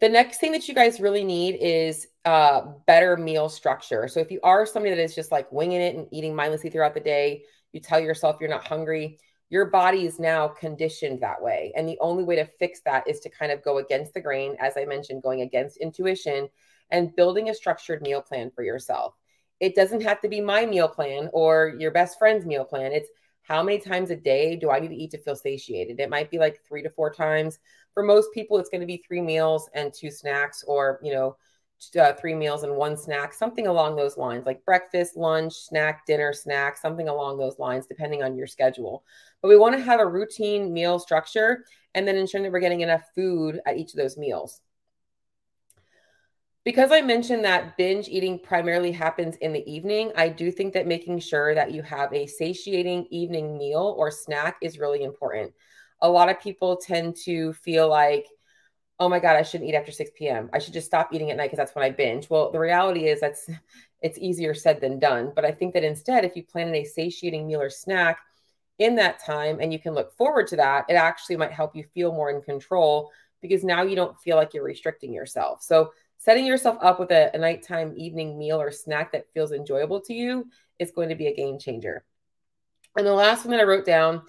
The 0.00 0.08
next 0.08 0.38
thing 0.38 0.52
that 0.52 0.66
you 0.66 0.74
guys 0.74 1.00
really 1.00 1.24
need 1.24 1.56
is 1.60 2.06
uh, 2.24 2.62
better 2.86 3.16
meal 3.16 3.48
structure. 3.48 4.08
So 4.08 4.20
if 4.20 4.30
you 4.30 4.40
are 4.42 4.64
somebody 4.64 4.94
that 4.94 5.02
is 5.02 5.14
just 5.14 5.30
like 5.30 5.50
winging 5.52 5.80
it 5.80 5.94
and 5.94 6.06
eating 6.10 6.34
mindlessly 6.34 6.70
throughout 6.70 6.94
the 6.94 7.00
day, 7.00 7.42
you 7.72 7.80
tell 7.80 8.00
yourself 8.00 8.36
you're 8.40 8.48
not 8.48 8.66
hungry 8.66 9.18
your 9.50 9.66
body 9.66 10.06
is 10.06 10.20
now 10.20 10.46
conditioned 10.46 11.20
that 11.20 11.42
way. 11.42 11.72
And 11.76 11.88
the 11.88 11.98
only 12.00 12.22
way 12.22 12.36
to 12.36 12.46
fix 12.58 12.80
that 12.84 13.06
is 13.08 13.18
to 13.20 13.28
kind 13.28 13.50
of 13.50 13.62
go 13.62 13.78
against 13.78 14.14
the 14.14 14.20
grain, 14.20 14.56
as 14.60 14.76
I 14.76 14.84
mentioned, 14.84 15.24
going 15.24 15.42
against 15.42 15.76
intuition 15.78 16.48
and 16.90 17.14
building 17.16 17.50
a 17.50 17.54
structured 17.54 18.00
meal 18.00 18.22
plan 18.22 18.52
for 18.54 18.62
yourself. 18.62 19.14
It 19.58 19.74
doesn't 19.74 20.02
have 20.02 20.20
to 20.22 20.28
be 20.28 20.40
my 20.40 20.64
meal 20.66 20.88
plan 20.88 21.28
or 21.32 21.74
your 21.78 21.90
best 21.90 22.18
friend's 22.18 22.46
meal 22.46 22.64
plan. 22.64 22.92
It's 22.92 23.10
how 23.42 23.62
many 23.62 23.80
times 23.80 24.10
a 24.10 24.16
day 24.16 24.54
do 24.54 24.70
I 24.70 24.78
need 24.78 24.88
to 24.88 24.94
eat 24.94 25.10
to 25.10 25.18
feel 25.18 25.34
satiated? 25.34 25.98
It 25.98 26.10
might 26.10 26.30
be 26.30 26.38
like 26.38 26.60
three 26.66 26.82
to 26.84 26.90
four 26.90 27.12
times. 27.12 27.58
For 27.94 28.02
most 28.02 28.32
people, 28.32 28.58
it's 28.58 28.70
going 28.70 28.80
to 28.80 28.86
be 28.86 29.02
three 29.06 29.20
meals 29.20 29.68
and 29.74 29.92
two 29.92 30.10
snacks 30.10 30.64
or, 30.66 31.00
you 31.02 31.12
know, 31.12 31.36
uh, 31.98 32.12
three 32.12 32.34
meals 32.34 32.62
and 32.62 32.76
one 32.76 32.96
snack, 32.96 33.32
something 33.32 33.66
along 33.66 33.96
those 33.96 34.16
lines, 34.16 34.44
like 34.44 34.64
breakfast, 34.64 35.16
lunch, 35.16 35.54
snack, 35.54 36.04
dinner, 36.06 36.32
snack, 36.32 36.76
something 36.76 37.08
along 37.08 37.38
those 37.38 37.58
lines, 37.58 37.86
depending 37.86 38.22
on 38.22 38.36
your 38.36 38.46
schedule. 38.46 39.02
But 39.40 39.48
we 39.48 39.56
want 39.56 39.74
to 39.76 39.82
have 39.82 40.00
a 40.00 40.06
routine 40.06 40.72
meal 40.72 40.98
structure 40.98 41.64
and 41.94 42.06
then 42.06 42.16
ensuring 42.16 42.44
that 42.44 42.52
we're 42.52 42.60
getting 42.60 42.82
enough 42.82 43.02
food 43.14 43.60
at 43.66 43.76
each 43.76 43.92
of 43.92 43.96
those 43.96 44.18
meals. 44.18 44.60
Because 46.62 46.92
I 46.92 47.00
mentioned 47.00 47.44
that 47.46 47.78
binge 47.78 48.08
eating 48.08 48.38
primarily 48.38 48.92
happens 48.92 49.36
in 49.36 49.54
the 49.54 49.68
evening, 49.70 50.12
I 50.14 50.28
do 50.28 50.52
think 50.52 50.74
that 50.74 50.86
making 50.86 51.20
sure 51.20 51.54
that 51.54 51.72
you 51.72 51.82
have 51.82 52.12
a 52.12 52.26
satiating 52.26 53.06
evening 53.10 53.56
meal 53.56 53.94
or 53.96 54.10
snack 54.10 54.58
is 54.60 54.78
really 54.78 55.02
important. 55.02 55.54
A 56.02 56.08
lot 56.08 56.28
of 56.28 56.40
people 56.40 56.76
tend 56.76 57.16
to 57.24 57.52
feel 57.52 57.88
like, 57.88 58.26
oh 58.98 59.08
my 59.08 59.18
God, 59.18 59.36
I 59.36 59.42
shouldn't 59.42 59.68
eat 59.68 59.74
after 59.74 59.92
6 59.92 60.10
p.m. 60.16 60.50
I 60.52 60.58
should 60.58 60.74
just 60.74 60.86
stop 60.86 61.12
eating 61.12 61.30
at 61.30 61.36
night 61.36 61.46
because 61.46 61.58
that's 61.58 61.74
when 61.74 61.84
I 61.84 61.90
binge. 61.90 62.28
Well, 62.28 62.50
the 62.50 62.58
reality 62.58 63.06
is 63.06 63.20
that's 63.20 63.48
it's 64.02 64.18
easier 64.18 64.54
said 64.54 64.80
than 64.80 64.98
done. 64.98 65.32
But 65.34 65.44
I 65.44 65.52
think 65.52 65.74
that 65.74 65.84
instead, 65.84 66.24
if 66.24 66.36
you 66.36 66.42
plan 66.42 66.74
a 66.74 66.84
satiating 66.84 67.46
meal 67.46 67.60
or 67.60 67.70
snack 67.70 68.20
in 68.78 68.96
that 68.96 69.24
time 69.24 69.58
and 69.60 69.72
you 69.72 69.78
can 69.78 69.94
look 69.94 70.16
forward 70.16 70.46
to 70.48 70.56
that, 70.56 70.86
it 70.88 70.94
actually 70.94 71.36
might 71.36 71.52
help 71.52 71.76
you 71.76 71.84
feel 71.94 72.12
more 72.12 72.30
in 72.30 72.40
control 72.40 73.10
because 73.42 73.64
now 73.64 73.82
you 73.82 73.96
don't 73.96 74.18
feel 74.20 74.36
like 74.36 74.54
you're 74.54 74.64
restricting 74.64 75.12
yourself. 75.12 75.62
So 75.62 75.92
setting 76.18 76.46
yourself 76.46 76.78
up 76.82 77.00
with 77.00 77.10
a, 77.10 77.30
a 77.34 77.38
nighttime 77.38 77.94
evening 77.96 78.38
meal 78.38 78.60
or 78.60 78.70
snack 78.70 79.12
that 79.12 79.32
feels 79.32 79.52
enjoyable 79.52 80.00
to 80.02 80.14
you 80.14 80.46
is 80.78 80.90
going 80.90 81.08
to 81.08 81.14
be 81.14 81.26
a 81.26 81.34
game 81.34 81.58
changer. 81.58 82.04
And 82.96 83.06
the 83.06 83.12
last 83.14 83.44
one 83.44 83.52
that 83.52 83.60
I 83.60 83.64
wrote 83.64 83.86
down 83.86 84.22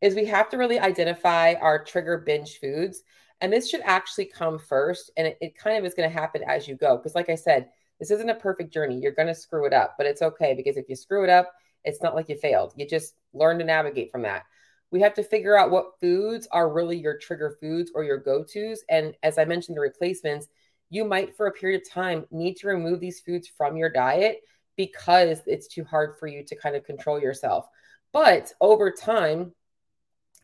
is 0.00 0.14
we 0.14 0.26
have 0.26 0.48
to 0.50 0.58
really 0.58 0.78
identify 0.78 1.54
our 1.54 1.82
trigger 1.82 2.18
binge 2.18 2.58
foods. 2.58 3.02
And 3.40 3.52
this 3.52 3.68
should 3.68 3.82
actually 3.84 4.26
come 4.26 4.58
first. 4.58 5.10
And 5.16 5.26
it, 5.26 5.38
it 5.40 5.58
kind 5.58 5.76
of 5.76 5.84
is 5.84 5.94
going 5.94 6.08
to 6.08 6.18
happen 6.18 6.42
as 6.46 6.66
you 6.66 6.76
go. 6.76 6.96
Because, 6.96 7.14
like 7.14 7.28
I 7.28 7.34
said, 7.34 7.68
this 7.98 8.10
isn't 8.10 8.30
a 8.30 8.34
perfect 8.34 8.72
journey. 8.72 8.98
You're 8.98 9.12
going 9.12 9.28
to 9.28 9.34
screw 9.34 9.66
it 9.66 9.72
up, 9.72 9.94
but 9.96 10.06
it's 10.06 10.22
okay 10.22 10.54
because 10.54 10.76
if 10.76 10.88
you 10.88 10.96
screw 10.96 11.24
it 11.24 11.30
up, 11.30 11.52
it's 11.84 12.02
not 12.02 12.14
like 12.14 12.28
you 12.28 12.36
failed. 12.36 12.72
You 12.76 12.86
just 12.86 13.14
learn 13.32 13.58
to 13.58 13.64
navigate 13.64 14.10
from 14.10 14.22
that. 14.22 14.44
We 14.90 15.00
have 15.00 15.14
to 15.14 15.22
figure 15.22 15.58
out 15.58 15.70
what 15.70 15.98
foods 16.00 16.46
are 16.52 16.72
really 16.72 16.96
your 16.96 17.18
trigger 17.18 17.56
foods 17.60 17.90
or 17.94 18.04
your 18.04 18.18
go 18.18 18.44
tos. 18.44 18.82
And 18.88 19.14
as 19.22 19.38
I 19.38 19.44
mentioned, 19.44 19.76
the 19.76 19.80
replacements, 19.80 20.46
you 20.90 21.04
might, 21.04 21.36
for 21.36 21.46
a 21.46 21.52
period 21.52 21.82
of 21.82 21.90
time, 21.90 22.26
need 22.30 22.56
to 22.58 22.68
remove 22.68 23.00
these 23.00 23.20
foods 23.20 23.48
from 23.48 23.76
your 23.76 23.90
diet 23.90 24.40
because 24.76 25.40
it's 25.46 25.66
too 25.66 25.84
hard 25.84 26.16
for 26.18 26.26
you 26.26 26.44
to 26.44 26.56
kind 26.56 26.76
of 26.76 26.84
control 26.84 27.20
yourself. 27.20 27.66
But 28.12 28.52
over 28.60 28.90
time, 28.90 29.52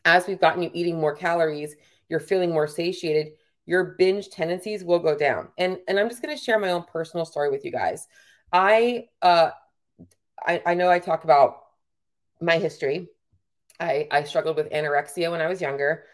as 0.05 0.27
we've 0.27 0.39
gotten 0.39 0.63
you 0.63 0.71
eating 0.73 0.99
more 0.99 1.15
calories, 1.15 1.75
you're 2.09 2.19
feeling 2.19 2.51
more 2.51 2.67
satiated, 2.67 3.33
your 3.65 3.95
binge 3.97 4.29
tendencies 4.29 4.83
will 4.83 4.99
go 4.99 5.17
down. 5.17 5.49
And 5.57 5.77
and 5.87 5.99
I'm 5.99 6.09
just 6.09 6.21
going 6.21 6.35
to 6.35 6.41
share 6.41 6.59
my 6.59 6.71
own 6.71 6.83
personal 6.83 7.25
story 7.25 7.49
with 7.49 7.63
you 7.65 7.71
guys. 7.71 8.07
I 8.51 9.05
uh 9.21 9.51
I, 10.45 10.61
I 10.65 10.73
know 10.73 10.89
I 10.89 10.99
talk 10.99 11.23
about 11.23 11.57
my 12.41 12.57
history. 12.57 13.09
I 13.79 14.07
I 14.11 14.23
struggled 14.23 14.57
with 14.57 14.71
anorexia 14.71 15.31
when 15.31 15.41
I 15.41 15.47
was 15.47 15.61
younger. 15.61 16.05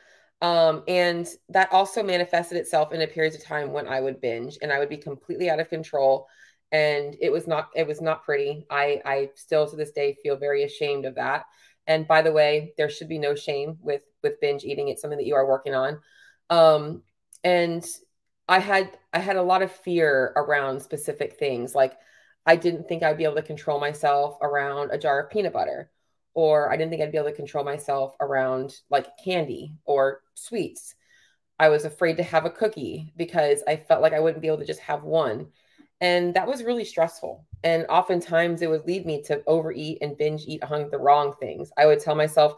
Um, 0.42 0.84
and 0.88 1.28
that 1.50 1.74
also 1.74 2.02
manifested 2.02 2.58
itself 2.58 2.94
in 2.94 3.02
a 3.02 3.08
periods 3.08 3.36
of 3.36 3.44
time 3.44 3.74
when 3.74 3.88
I 3.88 4.00
would 4.00 4.22
binge 4.22 4.58
and 4.62 4.72
I 4.72 4.80
would 4.80 4.88
be 4.88 4.96
completely 4.98 5.50
out 5.50 5.60
of 5.60 5.70
control. 5.70 6.28
And 6.72 7.18
it 7.20 7.32
was 7.32 7.48
not 7.48 7.70
it 7.76 7.88
was 7.88 8.00
not 8.00 8.24
pretty. 8.24 8.66
I 8.70 9.02
I 9.06 9.30
still 9.36 9.68
to 9.70 9.76
this 9.76 9.92
day 9.92 10.18
feel 10.22 10.38
very 10.38 10.64
ashamed 10.64 11.06
of 11.06 11.16
that. 11.16 11.46
And 11.90 12.08
by 12.08 12.22
the 12.22 12.32
way, 12.32 12.74
there 12.78 12.90
should 12.90 13.10
be 13.10 13.20
no 13.20 13.36
shame 13.36 13.80
with 13.82 14.04
with 14.24 14.40
binge 14.40 14.64
eating. 14.64 14.88
It's 14.90 15.02
something 15.02 15.18
that 15.18 15.28
you 15.28 15.36
are 15.36 15.48
working 15.48 15.76
on. 15.76 16.00
Um, 16.50 17.04
and 17.44 17.86
I 18.48 18.60
had 18.60 18.98
I 19.14 19.20
had 19.20 19.36
a 19.38 19.44
lot 19.44 19.62
of 19.64 19.72
fear 19.72 20.34
around 20.38 20.82
specific 20.82 21.38
things. 21.38 21.76
Like 21.76 21.98
I 22.46 22.56
didn't 22.56 22.88
think 22.88 23.04
I'd 23.04 23.18
be 23.18 23.26
able 23.26 23.36
to 23.36 23.42
control 23.44 23.80
myself 23.80 24.38
around 24.42 24.92
a 24.92 24.98
jar 24.98 25.20
of 25.22 25.30
peanut 25.32 25.54
butter, 25.54 25.92
or 26.34 26.72
I 26.72 26.78
didn't 26.78 26.92
think 26.92 27.02
I'd 27.02 27.12
be 27.12 27.18
able 27.18 27.30
to 27.30 27.36
control 27.36 27.64
myself 27.66 28.16
around 28.22 28.76
like 28.90 29.08
candy 29.24 29.74
or 29.86 30.22
sweets. 30.36 30.96
I 31.60 31.70
was 31.70 31.86
afraid 31.86 32.18
to 32.18 32.24
have 32.24 32.46
a 32.46 32.50
cookie 32.52 33.14
because 33.18 33.64
I 33.68 33.78
felt 33.78 34.02
like 34.02 34.14
I 34.14 34.20
wouldn't 34.20 34.42
be 34.42 34.48
able 34.48 34.60
to 34.60 34.66
just 34.66 34.80
have 34.82 35.04
one. 35.04 35.48
And 36.02 36.34
that 36.34 36.48
was 36.48 36.64
really 36.64 36.86
stressful. 36.86 37.46
And 37.64 37.86
oftentimes 37.90 38.62
it 38.62 38.70
would 38.70 38.86
lead 38.86 39.06
me 39.06 39.22
to 39.24 39.44
overeat 39.48 39.98
and 40.02 40.18
binge 40.18 40.46
eat 40.48 40.64
on 40.64 40.90
the 40.90 40.98
wrong 40.98 41.34
things. 41.40 41.72
I 41.78 41.86
would 41.86 42.00
tell 42.00 42.16
myself, 42.16 42.56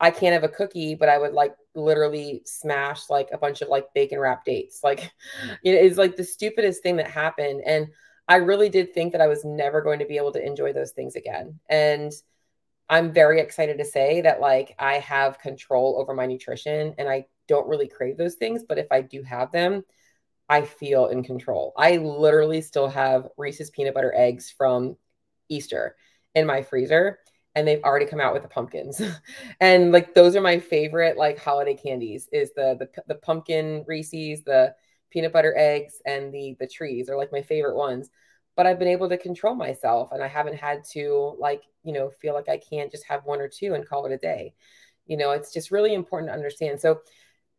I 0.00 0.10
can't 0.10 0.34
have 0.34 0.44
a 0.44 0.48
cookie, 0.48 0.94
but 0.94 1.08
I 1.08 1.18
would 1.18 1.32
like 1.32 1.54
literally 1.74 2.42
smash 2.44 3.08
like 3.08 3.28
a 3.32 3.38
bunch 3.38 3.62
of 3.62 3.68
like 3.68 3.86
bacon 3.94 4.18
wrapped 4.18 4.44
dates. 4.44 4.80
Like, 4.82 5.10
you 5.62 5.72
know, 5.72 5.80
it's 5.80 5.96
like 5.96 6.16
the 6.16 6.24
stupidest 6.24 6.82
thing 6.82 6.96
that 6.96 7.08
happened. 7.08 7.62
And 7.64 7.88
I 8.28 8.36
really 8.36 8.68
did 8.68 8.92
think 8.92 9.12
that 9.12 9.20
I 9.20 9.28
was 9.28 9.44
never 9.44 9.80
going 9.80 9.98
to 10.00 10.06
be 10.06 10.16
able 10.16 10.32
to 10.32 10.44
enjoy 10.44 10.72
those 10.72 10.92
things 10.92 11.16
again. 11.16 11.58
And 11.68 12.12
I'm 12.88 13.12
very 13.12 13.40
excited 13.40 13.78
to 13.78 13.84
say 13.84 14.20
that 14.22 14.40
like 14.40 14.74
I 14.78 14.94
have 14.94 15.38
control 15.38 15.98
over 15.98 16.14
my 16.14 16.26
nutrition 16.26 16.94
and 16.98 17.08
I 17.08 17.26
don't 17.48 17.68
really 17.68 17.88
crave 17.88 18.16
those 18.16 18.34
things, 18.34 18.62
but 18.66 18.78
if 18.78 18.86
I 18.90 19.00
do 19.00 19.22
have 19.22 19.52
them, 19.52 19.84
I 20.48 20.62
feel 20.62 21.06
in 21.06 21.22
control. 21.22 21.72
I 21.76 21.96
literally 21.96 22.60
still 22.60 22.88
have 22.88 23.28
Reese's 23.36 23.70
peanut 23.70 23.94
butter 23.94 24.12
eggs 24.14 24.52
from 24.56 24.96
Easter 25.48 25.96
in 26.34 26.46
my 26.46 26.62
freezer 26.62 27.18
and 27.54 27.66
they've 27.66 27.82
already 27.84 28.06
come 28.06 28.20
out 28.20 28.32
with 28.34 28.42
the 28.42 28.48
pumpkins. 28.48 29.00
and 29.60 29.92
like 29.92 30.14
those 30.14 30.36
are 30.36 30.40
my 30.40 30.58
favorite 30.58 31.16
like 31.16 31.38
holiday 31.38 31.74
candies 31.74 32.28
is 32.32 32.52
the 32.54 32.76
the, 32.78 33.02
the 33.06 33.14
pumpkin 33.14 33.84
Reese's, 33.86 34.42
the 34.44 34.74
peanut 35.10 35.32
butter 35.32 35.54
eggs 35.56 36.02
and 36.04 36.32
the 36.32 36.56
the 36.58 36.66
trees 36.66 37.08
are 37.08 37.16
like 37.16 37.32
my 37.32 37.42
favorite 37.42 37.76
ones 37.76 38.10
but 38.56 38.66
I've 38.66 38.78
been 38.78 38.88
able 38.88 39.08
to 39.08 39.18
control 39.18 39.54
myself 39.54 40.10
and 40.12 40.22
I 40.22 40.28
haven't 40.28 40.56
had 40.56 40.84
to 40.92 41.36
like, 41.38 41.62
you 41.82 41.92
know, 41.92 42.10
feel 42.20 42.34
like 42.34 42.48
I 42.48 42.58
can't 42.58 42.90
just 42.90 43.04
have 43.06 43.24
one 43.24 43.40
or 43.40 43.48
two 43.48 43.74
and 43.74 43.86
call 43.86 44.06
it 44.06 44.12
a 44.12 44.18
day. 44.18 44.54
You 45.06 45.16
know, 45.16 45.32
it's 45.32 45.52
just 45.52 45.70
really 45.70 45.94
important 45.94 46.30
to 46.30 46.34
understand. 46.34 46.80
So 46.80 47.00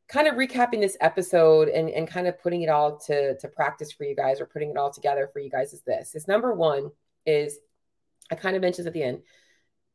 kind 0.08 0.28
of 0.28 0.36
recapping 0.36 0.82
this 0.82 0.98
episode 1.02 1.68
and, 1.68 1.90
and 1.90 2.08
kind 2.08 2.28
of 2.28 2.40
putting 2.40 2.62
it 2.62 2.70
all 2.70 2.98
to, 2.98 3.38
to 3.38 3.48
practice 3.48 3.92
for 3.92 4.04
you 4.04 4.16
guys 4.16 4.40
or 4.40 4.46
putting 4.46 4.70
it 4.70 4.78
all 4.78 4.92
together 4.92 5.30
for 5.32 5.40
you 5.40 5.50
guys 5.50 5.74
is 5.74 5.82
this 5.82 6.14
is 6.16 6.28
number 6.28 6.54
one 6.54 6.92
is 7.26 7.58
I 8.32 8.36
kind 8.36 8.56
of 8.56 8.62
mentioned 8.62 8.88
at 8.88 8.94
the 8.94 9.04
end, 9.04 9.22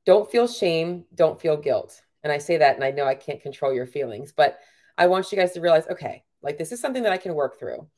don't 0.06 0.30
feel 0.30 0.46
shame, 0.46 1.04
don't 1.14 1.40
feel 1.40 1.56
guilt. 1.56 2.00
And 2.22 2.32
I 2.32 2.38
say 2.38 2.58
that 2.58 2.76
and 2.76 2.84
I 2.84 2.90
know 2.90 3.06
I 3.06 3.14
can't 3.14 3.42
control 3.42 3.72
your 3.72 3.86
feelings, 3.86 4.32
but 4.32 4.58
I 4.98 5.06
want 5.06 5.30
you 5.32 5.38
guys 5.38 5.52
to 5.52 5.60
realize, 5.60 5.86
okay, 5.88 6.24
like 6.42 6.58
this 6.58 6.72
is 6.72 6.80
something 6.80 7.02
that 7.04 7.12
I 7.12 7.18
can 7.18 7.34
work 7.34 7.58
through. 7.58 7.88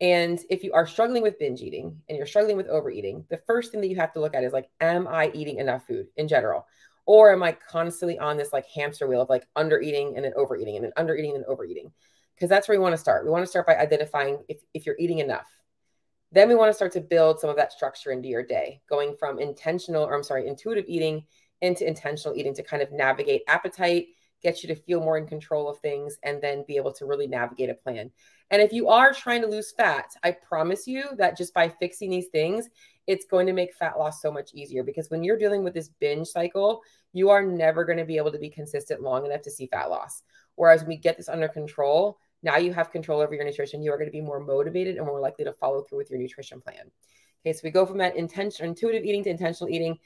And 0.00 0.40
if 0.48 0.64
you 0.64 0.72
are 0.72 0.86
struggling 0.86 1.22
with 1.22 1.38
binge 1.38 1.60
eating 1.60 2.00
and 2.08 2.16
you're 2.16 2.26
struggling 2.26 2.56
with 2.56 2.68
overeating, 2.68 3.26
the 3.28 3.40
first 3.46 3.70
thing 3.70 3.82
that 3.82 3.88
you 3.88 3.96
have 3.96 4.12
to 4.14 4.20
look 4.20 4.34
at 4.34 4.44
is 4.44 4.52
like, 4.52 4.70
am 4.80 5.06
I 5.06 5.30
eating 5.34 5.58
enough 5.58 5.86
food 5.86 6.06
in 6.16 6.26
general? 6.26 6.66
Or 7.10 7.32
am 7.32 7.42
I 7.42 7.50
constantly 7.50 8.20
on 8.20 8.36
this 8.36 8.52
like 8.52 8.66
hamster 8.72 9.08
wheel 9.08 9.20
of 9.20 9.28
like 9.28 9.44
under 9.56 9.80
eating 9.80 10.14
and 10.14 10.24
then 10.24 10.32
overeating 10.36 10.76
and 10.76 10.84
then 10.84 10.92
under 10.96 11.16
eating 11.16 11.34
and 11.34 11.44
overeating? 11.46 11.90
Because 12.36 12.48
that's 12.48 12.68
where 12.68 12.78
we 12.78 12.82
want 12.84 12.92
to 12.92 12.98
start. 12.98 13.24
We 13.24 13.32
want 13.32 13.42
to 13.42 13.48
start 13.50 13.66
by 13.66 13.74
identifying 13.74 14.38
if, 14.48 14.60
if 14.74 14.86
you're 14.86 14.94
eating 14.96 15.18
enough. 15.18 15.48
Then 16.30 16.48
we 16.48 16.54
want 16.54 16.68
to 16.68 16.72
start 16.72 16.92
to 16.92 17.00
build 17.00 17.40
some 17.40 17.50
of 17.50 17.56
that 17.56 17.72
structure 17.72 18.12
into 18.12 18.28
your 18.28 18.44
day, 18.44 18.80
going 18.88 19.16
from 19.18 19.40
intentional, 19.40 20.04
or 20.04 20.14
I'm 20.14 20.22
sorry, 20.22 20.46
intuitive 20.46 20.84
eating 20.86 21.24
into 21.62 21.84
intentional 21.84 22.36
eating 22.36 22.54
to 22.54 22.62
kind 22.62 22.80
of 22.80 22.92
navigate 22.92 23.42
appetite, 23.48 24.06
get 24.42 24.62
you 24.62 24.68
to 24.68 24.74
feel 24.74 25.00
more 25.00 25.18
in 25.18 25.26
control 25.26 25.68
of 25.68 25.78
things, 25.78 26.18
and 26.22 26.40
then 26.40 26.64
be 26.66 26.76
able 26.76 26.92
to 26.94 27.06
really 27.06 27.26
navigate 27.26 27.70
a 27.70 27.74
plan. 27.74 28.10
And 28.50 28.60
if 28.60 28.72
you 28.72 28.88
are 28.88 29.12
trying 29.12 29.42
to 29.42 29.46
lose 29.46 29.72
fat, 29.72 30.06
I 30.24 30.32
promise 30.32 30.86
you 30.86 31.04
that 31.18 31.36
just 31.36 31.54
by 31.54 31.68
fixing 31.68 32.10
these 32.10 32.28
things, 32.28 32.68
it's 33.06 33.26
going 33.26 33.46
to 33.46 33.52
make 33.52 33.74
fat 33.74 33.98
loss 33.98 34.20
so 34.20 34.30
much 34.30 34.54
easier 34.54 34.82
because 34.82 35.10
when 35.10 35.22
you're 35.22 35.38
dealing 35.38 35.64
with 35.64 35.74
this 35.74 35.88
binge 36.00 36.28
cycle, 36.28 36.80
you 37.12 37.30
are 37.30 37.42
never 37.42 37.84
going 37.84 37.98
to 37.98 38.04
be 38.04 38.16
able 38.16 38.32
to 38.32 38.38
be 38.38 38.50
consistent 38.50 39.02
long 39.02 39.26
enough 39.26 39.42
to 39.42 39.50
see 39.50 39.66
fat 39.66 39.90
loss. 39.90 40.22
Whereas 40.56 40.80
when 40.80 40.88
we 40.88 40.96
get 40.96 41.16
this 41.16 41.28
under 41.28 41.48
control, 41.48 42.18
now 42.42 42.56
you 42.56 42.72
have 42.72 42.90
control 42.90 43.20
over 43.20 43.34
your 43.34 43.44
nutrition. 43.44 43.82
You 43.82 43.92
are 43.92 43.98
going 43.98 44.08
to 44.08 44.12
be 44.12 44.20
more 44.20 44.40
motivated 44.40 44.96
and 44.96 45.06
more 45.06 45.20
likely 45.20 45.44
to 45.44 45.52
follow 45.52 45.82
through 45.82 45.98
with 45.98 46.10
your 46.10 46.18
nutrition 46.18 46.60
plan. 46.60 46.90
Okay, 47.42 47.52
so 47.52 47.60
we 47.64 47.70
go 47.70 47.86
from 47.86 47.98
that 47.98 48.16
intention, 48.16 48.66
intuitive 48.66 49.04
eating 49.04 49.24
to 49.24 49.30
intentional 49.30 49.72
eating. 49.72 49.98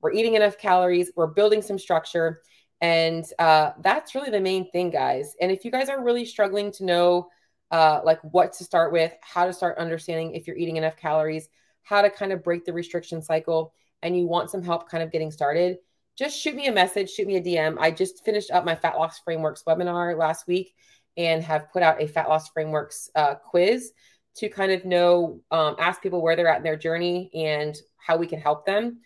We're 0.00 0.12
eating 0.12 0.34
enough 0.34 0.58
calories. 0.58 1.10
We're 1.14 1.28
building 1.28 1.62
some 1.62 1.78
structure, 1.78 2.42
and 2.80 3.24
uh, 3.38 3.72
that's 3.80 4.14
really 4.14 4.30
the 4.30 4.40
main 4.40 4.70
thing, 4.70 4.90
guys. 4.90 5.34
And 5.40 5.52
if 5.52 5.64
you 5.64 5.70
guys 5.70 5.88
are 5.88 6.02
really 6.02 6.24
struggling 6.24 6.72
to 6.72 6.84
know 6.84 7.28
uh, 7.70 8.00
like 8.04 8.20
what 8.22 8.52
to 8.54 8.64
start 8.64 8.92
with, 8.92 9.12
how 9.20 9.44
to 9.46 9.52
start 9.52 9.78
understanding 9.78 10.34
if 10.34 10.46
you're 10.46 10.56
eating 10.56 10.76
enough 10.76 10.96
calories, 10.96 11.48
how 11.82 12.02
to 12.02 12.10
kind 12.10 12.32
of 12.32 12.42
break 12.42 12.64
the 12.64 12.72
restriction 12.72 13.22
cycle, 13.22 13.74
and 14.02 14.16
you 14.16 14.26
want 14.26 14.50
some 14.50 14.62
help 14.62 14.88
kind 14.88 15.02
of 15.02 15.12
getting 15.12 15.30
started, 15.30 15.78
just 16.16 16.38
shoot 16.38 16.54
me 16.54 16.66
a 16.66 16.72
message, 16.72 17.10
shoot 17.10 17.26
me 17.26 17.36
a 17.36 17.42
DM. 17.42 17.76
I 17.78 17.90
just 17.90 18.24
finished 18.24 18.50
up 18.50 18.64
my 18.64 18.74
Fat 18.74 18.96
Loss 18.96 19.20
Frameworks 19.20 19.62
webinar 19.64 20.16
last 20.18 20.46
week 20.46 20.74
and 21.16 21.42
have 21.42 21.70
put 21.72 21.82
out 21.82 22.02
a 22.02 22.08
Fat 22.08 22.28
Loss 22.28 22.48
Frameworks 22.50 23.10
uh, 23.14 23.34
quiz 23.34 23.92
to 24.36 24.48
kind 24.48 24.72
of 24.72 24.84
know, 24.84 25.40
um, 25.50 25.76
ask 25.78 26.02
people 26.02 26.22
where 26.22 26.36
they're 26.36 26.48
at 26.48 26.58
in 26.58 26.62
their 26.62 26.76
journey 26.76 27.30
and 27.34 27.76
how 27.98 28.16
we 28.16 28.26
can 28.26 28.40
help 28.40 28.64
them 28.64 29.00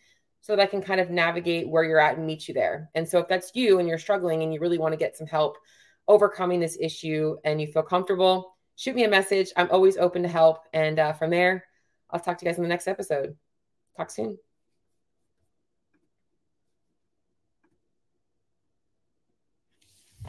so 0.45 0.55
that 0.55 0.63
I 0.63 0.67
can 0.67 0.83
kind 0.83 1.01
of 1.01 1.09
navigate 1.09 1.67
where 1.71 1.85
you're 1.85 1.99
at 1.99 2.19
and 2.19 2.27
meet 2.27 2.49
you 2.49 2.53
there. 2.53 2.91
And 2.95 3.09
so 3.09 3.19
if 3.19 3.29
that's 3.29 3.53
you 3.55 3.79
and 3.79 3.89
you're 3.89 3.97
struggling 3.97 4.43
and 4.43 4.53
you 4.53 4.61
really 4.61 4.77
want 4.77 4.93
to 4.93 4.99
get 4.99 5.17
some 5.17 5.27
help 5.27 5.57
overcoming 6.07 6.61
this 6.61 6.77
issue 6.79 7.37
and 7.45 7.63
you 7.63 7.67
feel 7.67 7.83
comfortable, 7.83 8.55
shoot 8.77 8.95
me 8.95 9.05
a 9.05 9.09
message. 9.09 9.53
I'm 9.57 9.71
always 9.71 9.97
open 9.97 10.23
to 10.23 10.29
help. 10.29 10.59
And 10.75 10.99
uh, 10.99 11.15
from 11.15 11.31
there, 11.31 11.65
I'll 12.11 12.21
talk 12.21 12.37
to 12.37 12.45
you 12.45 12.51
guys 12.51 12.59
in 12.59 12.63
the 12.63 12.69
next 12.69 12.89
episode. 12.89 13.37
Talk 13.97 14.11
soon. 14.11 14.37